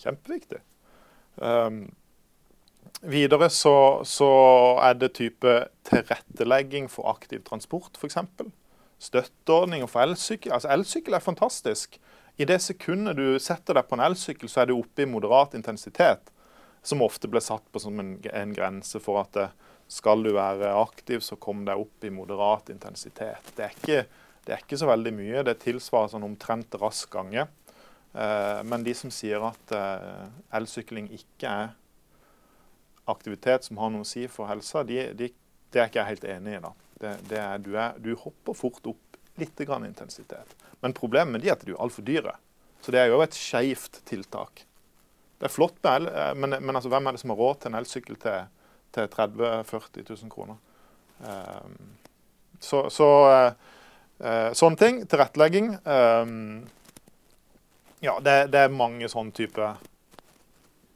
Kjempeviktig. 0.00 0.62
Um, 1.36 1.80
videre 3.00 3.50
så, 3.52 4.02
så, 4.04 4.30
er 4.82 4.96
det 5.00 5.14
type 5.18 5.56
tilrettelegging 5.88 6.88
for 6.92 7.10
aktiv 7.12 7.44
transport, 7.46 7.98
f.eks. 8.00 8.18
Støtteordninger 8.98 9.90
for 9.90 10.06
elsykkel. 10.06 10.54
Altså 10.56 10.72
Elsykkel 10.72 11.18
er 11.18 11.24
fantastisk. 11.24 12.00
I 12.36 12.48
det 12.48 12.60
sekundet 12.64 13.18
du 13.18 13.36
setter 13.40 13.76
deg 13.76 13.88
på 13.88 13.96
en 13.96 14.06
elsykkel, 14.08 14.48
så 14.48 14.62
er 14.62 14.70
du 14.70 14.78
oppe 14.78 15.04
i 15.04 15.08
moderat 15.08 15.56
intensitet 15.56 16.32
som 16.86 17.02
ofte 17.02 17.28
ble 17.28 17.40
satt 17.42 17.64
på 17.72 17.82
som 17.82 17.98
en, 18.00 18.16
en 18.30 18.52
grense 18.54 19.00
for 19.02 19.20
at 19.24 19.32
det, 19.34 19.46
skal 19.88 20.22
du 20.22 20.32
være 20.34 20.72
aktiv, 20.74 21.20
så 21.22 21.36
kom 21.38 21.64
deg 21.66 21.78
opp 21.78 22.04
i 22.04 22.10
moderat 22.10 22.72
intensitet. 22.74 23.52
Det 23.54 23.66
er 23.66 23.74
ikke, 23.76 24.00
det 24.46 24.54
er 24.54 24.64
ikke 24.64 24.78
så 24.80 24.88
veldig 24.90 25.12
mye. 25.14 25.44
Det 25.46 25.60
tilsvarer 25.62 26.10
sånn 26.10 26.26
omtrent 26.26 26.74
rask 26.80 27.10
gange. 27.12 27.46
Eh, 28.16 28.62
men 28.64 28.84
de 28.84 28.94
som 28.96 29.12
sier 29.12 29.42
at 29.44 29.72
eh, 29.76 30.28
elsykling 30.56 31.10
ikke 31.12 31.50
er 31.50 31.74
aktivitet 33.10 33.66
som 33.66 33.80
har 33.82 33.92
noe 33.92 34.06
å 34.06 34.08
si 34.08 34.24
for 34.32 34.48
helsa, 34.50 34.82
de, 34.86 35.10
de, 35.18 35.28
det 35.72 35.82
er 35.82 35.90
ikke 35.90 36.00
jeg 36.00 36.12
helt 36.14 36.28
enig 36.36 36.56
i. 36.56 36.62
da. 36.64 36.72
Det, 36.96 37.12
det 37.28 37.42
er, 37.42 37.58
du, 37.60 37.74
er, 37.76 37.98
du, 38.00 38.14
hopper 38.18 38.56
fort 38.56 38.88
opp 38.88 39.18
litt 39.40 39.60
grann 39.68 39.84
intensitet. 39.84 40.56
Men 40.80 40.96
problemet 40.96 41.36
med 41.36 41.44
de 41.44 41.52
er 41.52 41.58
at 41.58 41.66
de 41.66 41.74
er 41.74 41.82
altfor 41.82 42.06
dyre. 42.06 42.32
Så 42.80 42.94
det 42.94 43.02
er 43.02 43.12
jo 43.12 43.20
et 43.24 43.36
skeivt 43.36 44.00
tiltak. 44.08 44.64
Det 45.36 45.50
er 45.50 45.52
flott 45.52 45.76
med 45.84 45.92
el, 45.92 46.08
eh, 46.08 46.32
men, 46.40 46.56
men 46.56 46.78
altså, 46.78 46.92
hvem 46.92 47.10
er 47.10 47.16
det 47.16 47.22
som 47.24 47.34
har 47.34 47.42
råd 47.42 47.60
til 47.60 47.72
en 47.72 47.80
elsykkel 47.82 48.20
til, 48.22 48.48
til 48.96 49.10
30 49.12 49.44
000-40 49.68 50.08
000 50.08 50.32
kroner? 50.32 50.62
Så, 52.60 52.82
så 52.92 53.06
sånne 54.56 54.80
ting. 54.80 54.98
Tilrettelegging. 55.08 55.70
Um, 55.84 56.66
ja, 58.00 58.18
det, 58.20 58.36
det, 58.52 58.64
er 58.66 58.74
mange 58.74 59.08
sånne 59.08 59.34
type 59.36 59.70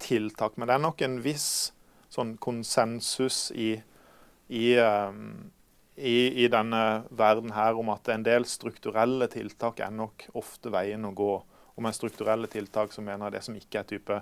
tiltak. 0.00 0.56
Men 0.56 0.68
det 0.68 0.76
er 0.76 0.84
nok 0.84 1.04
en 1.06 1.20
viss 1.24 1.48
sånn 2.10 2.34
konsensus 2.42 3.48
i, 3.54 3.72
i, 4.48 4.64
um, 4.78 5.50
i, 5.96 6.44
i 6.44 6.48
denne 6.50 6.82
verden 7.10 7.54
her 7.54 7.78
om 7.78 7.92
at 7.94 8.10
en 8.10 8.26
del 8.26 8.48
strukturelle 8.48 9.30
tiltak 9.30 9.80
er 9.84 9.94
nok 9.94 10.26
ofte 10.40 10.72
veien 10.74 11.06
å 11.06 11.14
gå 11.14 11.32
og 11.80 11.84
med 11.86 11.96
strukturelle 11.96 12.50
tiltak 12.50 12.92
så 12.92 13.00
mener 13.00 13.28
jeg 13.28 13.38
det 13.38 13.44
som 13.46 13.56
ikke 13.56 13.80
er 13.80 13.88
type 13.88 14.16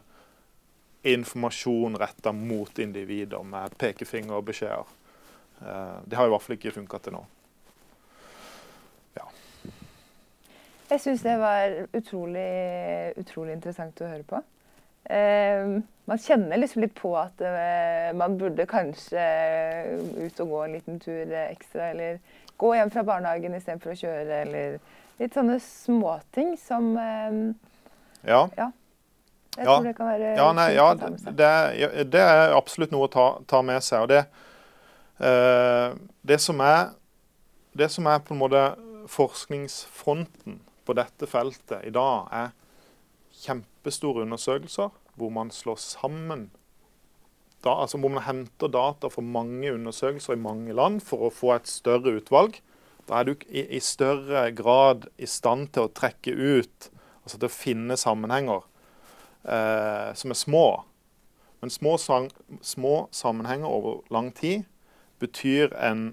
informasjon 1.09 1.97
retta 1.99 2.31
mot 2.31 2.79
individer 2.79 3.43
med 3.43 3.75
pekefingerbeskjeder. 3.81 4.93
Uh, 5.59 5.99
det 6.07 6.19
har 6.19 6.29
i 6.29 6.31
hvert 6.31 6.45
fall 6.45 6.55
ikke 6.59 6.77
funka 6.77 7.01
til 7.03 7.17
nå. 7.17 7.25
Jeg 10.89 11.01
syns 11.05 11.23
det 11.23 11.35
var 11.41 11.75
utrolig, 11.97 12.49
utrolig 13.21 13.59
interessant 13.59 14.01
å 14.01 14.09
høre 14.09 14.25
på. 14.29 14.41
Eh, 15.09 15.79
man 16.09 16.21
kjenner 16.21 16.61
liksom 16.61 16.83
litt 16.85 16.95
på 16.97 17.13
at 17.17 17.41
eh, 17.45 18.09
man 18.17 18.39
burde 18.41 18.65
kanskje 18.69 19.25
ut 20.17 20.41
og 20.45 20.55
gå 20.55 20.63
en 20.65 20.77
liten 20.77 21.01
tur 21.01 21.33
ekstra, 21.45 21.91
eller 21.93 22.19
gå 22.61 22.73
hjem 22.77 22.93
fra 22.93 23.05
barnehagen 23.05 23.57
istedenfor 23.57 23.93
å 23.93 24.01
kjøre, 24.01 24.43
eller 24.47 24.79
litt 25.21 25.37
sånne 25.37 25.59
småting 25.65 26.55
som 26.61 26.95
eh, 26.97 27.39
ja. 28.29 28.43
ja. 28.57 28.71
Jeg 29.59 29.67
ja. 29.67 29.75
tror 29.75 29.89
det 29.89 29.97
kan 29.97 30.11
være 30.13 30.35
ja, 30.39 30.49
nei, 30.55 30.69
ja, 30.77 30.89
det, 30.95 31.51
det, 32.13 32.23
er 32.23 32.55
absolutt 32.55 32.93
noe 32.95 33.09
å 33.09 33.13
ta, 33.13 33.27
ta 33.51 33.61
med 33.67 33.83
seg. 33.85 34.07
og 34.07 34.13
det, 34.13 34.23
eh, 35.25 35.97
det, 36.23 36.41
som 36.41 36.63
er, 36.63 36.95
det 37.77 37.91
som 37.91 38.07
er 38.07 38.23
på 38.25 38.37
en 38.37 38.43
måte 38.45 38.65
forskningsfronten 39.09 40.61
på 40.89 40.97
dette 40.97 41.29
feltet 41.29 41.85
i 41.85 41.93
dag, 41.95 42.31
er 42.33 42.55
kjempestore 43.39 44.25
undersøkelser 44.25 44.95
hvor 45.19 45.35
man 45.35 45.53
slår 45.55 45.79
sammen 45.83 46.49
da, 47.65 47.75
altså 47.75 47.99
hvor 47.99 48.13
man 48.15 48.23
henter 48.23 48.71
data 48.71 49.11
fra 49.11 49.23
mange 49.25 49.73
undersøkelser 49.75 50.37
i 50.37 50.43
mange 50.43 50.75
land 50.77 51.01
for 51.05 51.27
å 51.27 51.35
få 51.35 51.57
et 51.57 51.71
større 51.71 52.15
utvalg. 52.21 52.61
Da 53.09 53.19
er 53.19 53.27
du 53.27 53.33
i, 53.49 53.65
i, 53.65 53.81
større 53.83 54.45
grad 54.55 55.09
i 55.19 55.27
stand 55.27 55.73
til 55.75 55.89
å 55.89 55.93
trekke 55.93 56.35
ut, 56.35 56.91
altså 57.25 57.39
til 57.39 57.49
å 57.49 57.55
finne 57.55 57.99
sammenhenger 57.99 58.63
eh, 59.43 60.15
som 60.15 60.35
er 60.35 60.39
små. 60.39 60.67
Men 61.59 61.75
små, 61.75 61.97
sang, 61.99 62.31
små, 62.63 63.09
sammenhenger 63.11 63.67
over 63.67 64.05
lang 64.15 64.31
tid 64.39 64.69
betyr 65.19 65.75
en, 65.75 66.13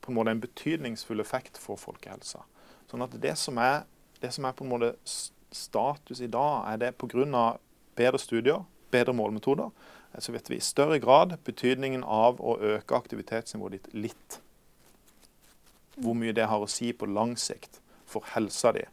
på 0.00 0.08
en 0.08 0.16
måte 0.16 0.32
en 0.32 0.40
betydningsfull 0.40 1.20
effekt 1.20 1.60
for 1.60 1.80
folkehelsa. 1.80 2.46
Sånn 2.88 3.04
at 3.04 3.18
det 3.20 3.34
som 3.36 3.60
er, 3.60 3.82
det 4.20 4.32
som 4.34 4.46
er 4.48 4.56
på 4.56 4.64
en 4.64 4.72
måte 4.72 4.94
status 5.54 6.20
i 6.20 6.30
dag, 6.30 6.72
er 6.72 6.76
det 6.76 6.96
pga. 6.98 7.58
bedre 7.96 8.18
studier, 8.18 8.64
bedre 8.90 9.12
målmetoder. 9.12 9.70
Så 10.18 10.32
vet 10.32 10.50
vi 10.50 10.56
i 10.56 10.60
større 10.60 10.98
grad 10.98 11.36
betydningen 11.44 12.04
av 12.04 12.40
å 12.40 12.58
øke 12.58 12.94
aktivitetsnivået 12.96 13.72
ditt 13.72 13.94
litt 13.94 14.40
hvor 15.98 16.14
mye 16.14 16.32
det 16.32 16.46
har 16.46 16.62
å 16.62 16.70
si 16.70 16.92
på 16.92 17.06
lang 17.10 17.36
sikt 17.36 17.80
for 18.06 18.22
helsa 18.34 18.70
di. 18.72 18.84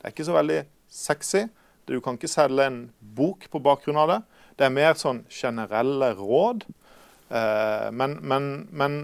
Det 0.00 0.08
er 0.08 0.14
ikke 0.14 0.24
så 0.24 0.36
veldig 0.36 0.62
sexy. 0.88 1.42
Du 1.84 2.00
kan 2.00 2.16
ikke 2.16 2.28
selge 2.28 2.64
en 2.64 2.78
bok 2.98 3.44
på 3.52 3.60
bakgrunn 3.60 4.00
av 4.00 4.08
det. 4.08 4.20
Det 4.56 4.64
er 4.64 4.72
mer 4.72 4.96
sånn 4.96 5.26
generelle 5.28 6.14
råd. 6.16 6.64
Eh, 7.28 7.90
men, 7.92 8.16
men, 8.24 8.48
men 8.72 8.96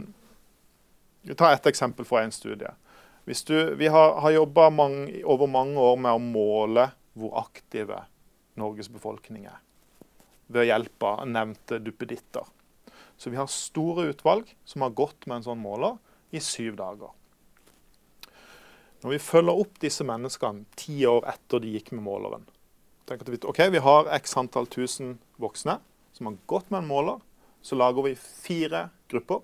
Ta 1.37 1.51
et 1.53 1.67
eksempel 1.69 2.07
fra 2.09 2.23
en 2.25 2.33
studie. 2.33 2.71
Du, 3.31 3.75
vi 3.75 3.87
har, 3.87 4.17
har 4.21 4.31
jobba 4.31 4.67
over 5.25 5.47
mange 5.47 5.79
år 5.79 5.99
med 6.03 6.17
å 6.17 6.23
måle 6.23 6.89
hvor 7.15 7.37
aktive 7.39 8.01
Norges 8.59 8.89
befolkning 8.91 9.45
er. 9.47 9.61
Ved 10.51 10.67
hjelp 10.67 11.07
av 11.07 11.29
nevnte 11.31 11.79
duppeditter. 11.79 12.49
Så 13.17 13.31
vi 13.31 13.39
har 13.39 13.47
store 13.47 14.09
utvalg 14.11 14.51
som 14.65 14.83
har 14.83 14.97
gått 14.99 15.29
med 15.29 15.39
en 15.39 15.47
sånn 15.47 15.63
måler 15.63 16.01
i 16.35 16.43
syv 16.43 16.75
dager. 16.81 17.13
Når 19.05 19.15
vi 19.15 19.21
følger 19.23 19.63
opp 19.63 19.79
disse 19.81 20.05
menneskene 20.05 20.67
ti 20.77 20.99
år 21.07 21.29
etter 21.31 21.63
de 21.63 21.77
gikk 21.77 21.93
med 21.95 22.05
måleren, 22.09 22.49
vi, 23.11 23.39
ok, 23.39 23.63
vi 23.71 23.83
har 23.83 24.11
x 24.19 24.37
antall 24.39 24.67
tusen 24.71 25.17
voksne 25.39 25.79
som 26.15 26.29
har 26.29 26.37
gått 26.51 26.69
med 26.71 26.83
en 26.83 26.91
måler. 26.91 27.23
Så 27.63 27.79
lager 27.79 28.07
vi 28.07 28.17
fire 28.19 28.89
grupper 29.11 29.41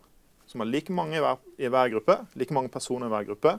som 0.47 0.63
har 0.63 0.69
like 0.71 0.93
mange 0.95 1.19
i 1.19 1.23
hver, 1.23 1.41
i 1.59 1.71
hver 1.71 1.91
gruppe, 1.95 2.19
like 2.35 2.55
mange 2.55 2.71
personer 2.73 3.11
i 3.11 3.15
hver 3.15 3.27
gruppe. 3.31 3.57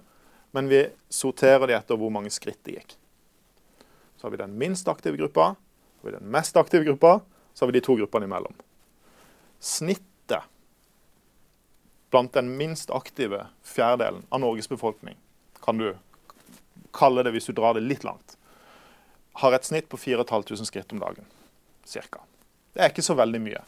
Men 0.57 0.71
vi 0.71 0.79
sorterer 1.13 1.69
de 1.69 1.75
etter 1.77 1.99
hvor 2.01 2.09
mange 2.09 2.31
skritt 2.33 2.57
de 2.65 2.79
gikk. 2.79 2.95
Så 4.17 4.25
har 4.25 4.31
vi 4.33 4.39
den 4.41 4.55
minst 4.57 4.87
aktive 4.89 5.19
gruppa, 5.19 5.51
så 5.53 6.07
har 6.07 6.09
vi 6.09 6.15
den 6.15 6.31
mest 6.33 6.57
aktive 6.57 6.87
gruppa, 6.87 7.19
så 7.53 7.61
har 7.61 7.69
vi 7.69 7.77
de 7.77 7.83
to 7.85 7.93
gruppene 7.99 8.25
imellom. 8.25 8.57
Snittet 9.61 10.49
blant 12.09 12.33
den 12.33 12.49
minst 12.57 12.89
aktive 12.89 13.43
fjerdedelen 13.61 14.25
av 14.33 14.41
Norges 14.41 14.69
befolkning, 14.73 15.21
kan 15.61 15.77
du 15.77 15.91
kalle 16.89 17.21
det 17.21 17.37
hvis 17.37 17.51
du 17.51 17.53
drar 17.53 17.77
det 17.77 17.85
litt 17.85 18.01
langt, 18.01 18.39
har 19.37 19.53
et 19.53 19.69
snitt 19.69 19.93
på 19.93 20.01
4500 20.09 20.65
skritt 20.73 20.97
om 20.97 21.05
dagen. 21.05 21.33
Cirka. 21.85 22.25
Det 22.73 22.81
er 22.81 22.95
ikke 22.97 23.05
så 23.05 23.13
veldig 23.13 23.45
mye. 23.45 23.65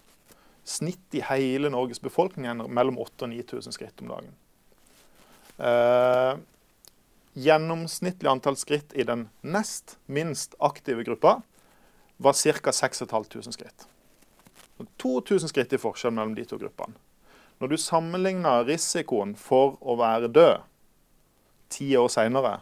Snitt 0.65 1.13
i 1.13 1.21
hele 1.21 1.69
Norges 1.69 2.01
befolkning 2.01 2.49
er 2.49 2.65
mellom 2.65 2.97
8000 2.97 3.29
og 3.29 3.35
9000 3.37 3.77
skritt 3.77 4.01
om 4.01 4.15
dagen. 4.17 4.39
Eh, 5.59 6.39
gjennomsnittlig 7.39 8.29
antall 8.29 8.57
skritt 8.59 8.93
i 8.93 9.05
den 9.07 9.27
nest 9.41 9.97
minst 10.05 10.55
aktive 10.59 11.03
gruppa 11.07 11.41
var 12.17 12.33
ca. 12.33 12.71
6500 12.71 13.51
skritt. 13.51 13.87
2000 14.97 15.49
skritt 15.49 15.73
i 15.73 15.79
forskjell 15.79 16.13
mellom 16.15 16.35
de 16.35 16.45
to 16.47 16.59
gruppene. 16.59 16.95
Når 17.59 17.67
du 17.67 17.77
sammenligner 17.79 18.63
risikoen 18.67 19.33
for 19.35 19.75
å 19.81 19.97
være 19.99 20.31
død 20.31 20.65
ti 21.71 21.91
år 21.99 22.07
seinere, 22.11 22.61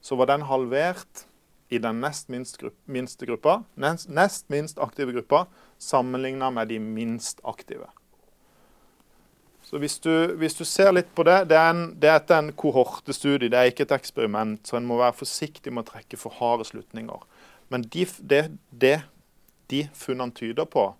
så 0.00 0.16
var 0.16 0.28
den 0.32 0.46
halvert 0.48 1.26
i 1.72 1.80
den 1.80 2.00
nest 2.00 2.28
minst 2.32 2.56
grupp, 2.60 2.76
minste 2.84 3.26
gruppa, 3.28 3.62
nest, 3.80 4.08
nest 4.08 4.48
minst 4.52 4.80
aktive 4.80 5.12
gruppa 5.12 5.46
sammenligna 5.80 6.50
med 6.52 6.72
de 6.72 6.78
minst 6.80 7.40
aktive. 7.44 7.88
Så 9.64 9.80
hvis 9.80 9.96
du, 10.04 10.10
hvis 10.38 10.54
du, 10.54 10.64
ser 10.68 10.92
litt 10.92 11.08
på 11.16 11.24
det 11.26 11.48
Det 11.48 11.56
er, 11.56 11.70
en, 11.72 11.86
det 12.00 12.10
er 12.10 12.36
en 12.36 12.52
kohortestudie, 12.52 13.48
det 13.48 13.58
er 13.58 13.72
ikke 13.72 13.86
et 13.88 13.96
eksperiment. 13.96 14.60
Så 14.66 14.76
en 14.76 14.86
må 14.86 15.00
være 15.00 15.16
forsiktig 15.24 15.72
med 15.72 15.86
å 15.86 15.94
trekke 15.94 16.20
for 16.20 16.36
harde 16.38 16.66
slutninger. 16.68 17.24
Men 17.72 17.86
de, 17.88 18.04
det, 18.20 18.44
det 18.70 18.98
de 19.72 19.86
funnene 19.96 20.34
tyder 20.36 20.68
på, 20.68 20.92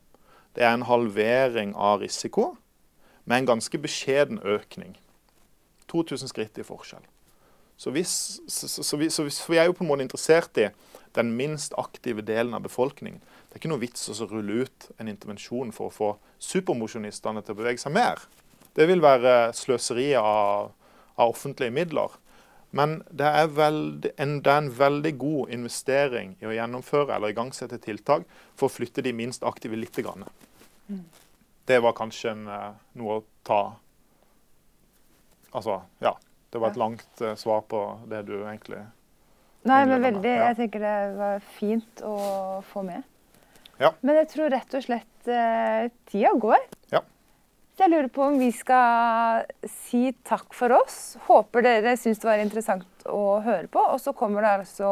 det 0.56 0.64
er 0.64 0.74
en 0.74 0.88
halvering 0.88 1.74
av 1.76 2.00
risiko 2.00 2.54
med 3.24 3.42
en 3.42 3.50
ganske 3.54 3.78
beskjeden 3.78 4.40
økning. 4.40 4.96
2000 5.92 6.30
skritt 6.30 6.58
i 6.58 6.66
forskjell. 6.66 7.04
Så, 7.76 7.90
hvis, 7.90 8.40
så, 8.48 8.68
så, 8.68 8.96
vi, 8.96 9.10
så, 9.10 9.26
vi, 9.48 9.58
er 9.58 9.66
jo 9.66 9.74
på 9.74 9.84
en 9.84 9.90
måte 9.90 10.06
interessert 10.06 10.58
i 10.62 10.68
den 11.14 11.32
minst 11.38 11.74
aktive 11.78 12.22
delen 12.22 12.54
av 12.54 12.62
befolkningen. 12.66 13.20
Det 13.20 13.56
er 13.56 13.62
ikke 13.62 13.72
noe 13.72 13.82
vits 13.82 14.08
å 14.10 14.28
rulle 14.30 14.64
ut 14.64 14.88
en 14.98 15.10
intervensjon 15.10 15.72
for 15.74 15.90
å 15.90 15.94
få 15.94 16.10
supermosjonistene 16.42 17.42
til 17.42 17.54
å 17.54 17.58
bevege 17.58 17.82
seg 17.82 17.94
mer. 17.94 18.22
Det 18.74 18.88
vil 18.90 19.02
være 19.04 19.52
sløseri 19.54 20.12
av, 20.18 20.72
av 21.14 21.34
offentlige 21.34 21.74
midler. 21.74 22.18
Men 22.74 22.96
det 23.06 23.26
er, 23.28 23.46
veldig, 23.54 24.10
en, 24.18 24.38
det 24.42 24.50
er, 24.50 24.64
en, 24.64 24.72
veldig 24.78 25.12
god 25.18 25.52
investering 25.54 26.32
i 26.42 26.48
å 26.50 26.54
gjennomføre 26.56 27.14
eller 27.14 27.30
igangsette 27.30 27.78
tiltak 27.78 28.26
for 28.58 28.66
å 28.66 28.74
flytte 28.74 29.04
de 29.06 29.12
minst 29.14 29.46
aktive 29.46 29.78
litt. 29.78 29.94
Grann. 29.94 30.26
Mm. 30.90 31.04
Det 31.70 31.78
var 31.84 31.94
kanskje 31.94 32.32
en, 32.32 32.48
eh, 32.50 32.70
noe 32.98 33.20
å 33.20 33.24
ta 33.46 33.62
Altså, 35.54 35.76
ja. 36.02 36.16
Det 36.50 36.58
var 36.58 36.72
et 36.72 36.78
langt 36.78 37.20
uh, 37.22 37.36
svar 37.38 37.60
på 37.70 37.78
det 38.10 38.24
du 38.26 38.32
egentlig 38.40 38.80
Nei, 39.64 39.84
men 39.86 40.02
veldig. 40.02 40.28
Ja. 40.28 40.48
Jeg 40.50 40.56
tenker 40.58 40.82
det 40.82 40.96
var 41.16 41.44
fint 41.56 42.02
å 42.04 42.16
få 42.68 42.82
med. 42.84 43.06
Ja. 43.80 43.94
Men 44.04 44.18
jeg 44.18 44.28
tror 44.34 44.50
rett 44.52 44.74
og 44.76 44.82
slett 44.84 45.30
uh, 45.30 45.86
tida 46.10 46.34
går. 46.42 46.66
Ja. 47.76 47.84
Jeg 47.84 47.90
lurer 47.90 48.08
på 48.08 48.22
om 48.22 48.38
vi 48.38 48.52
skal 48.54 49.44
si 49.66 50.12
takk 50.22 50.54
for 50.54 50.72
oss. 50.72 51.16
Håper 51.26 51.62
dere 51.66 51.96
syns 51.98 52.20
det 52.22 52.28
var 52.28 52.38
interessant 52.38 53.06
å 53.10 53.40
høre 53.42 53.66
på. 53.66 53.82
Og 53.82 54.00
så 54.00 54.14
kommer 54.14 54.42
det 54.42 54.52
altså 54.60 54.90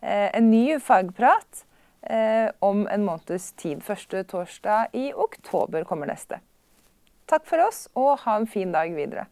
eh, 0.00 0.28
en 0.30 0.50
ny 0.50 0.78
fagprat 0.78 1.66
om 2.58 2.80
en 2.90 3.04
måneds 3.06 3.52
tid. 3.52 3.78
Første 3.86 4.24
torsdag 4.26 4.90
i 4.92 5.12
oktober 5.14 5.84
kommer 5.86 6.10
neste. 6.10 6.40
Takk 7.30 7.46
for 7.46 7.62
oss, 7.62 7.84
og 7.94 8.18
ha 8.24 8.34
en 8.40 8.48
fin 8.50 8.72
dag 8.74 8.90
videre. 8.90 9.28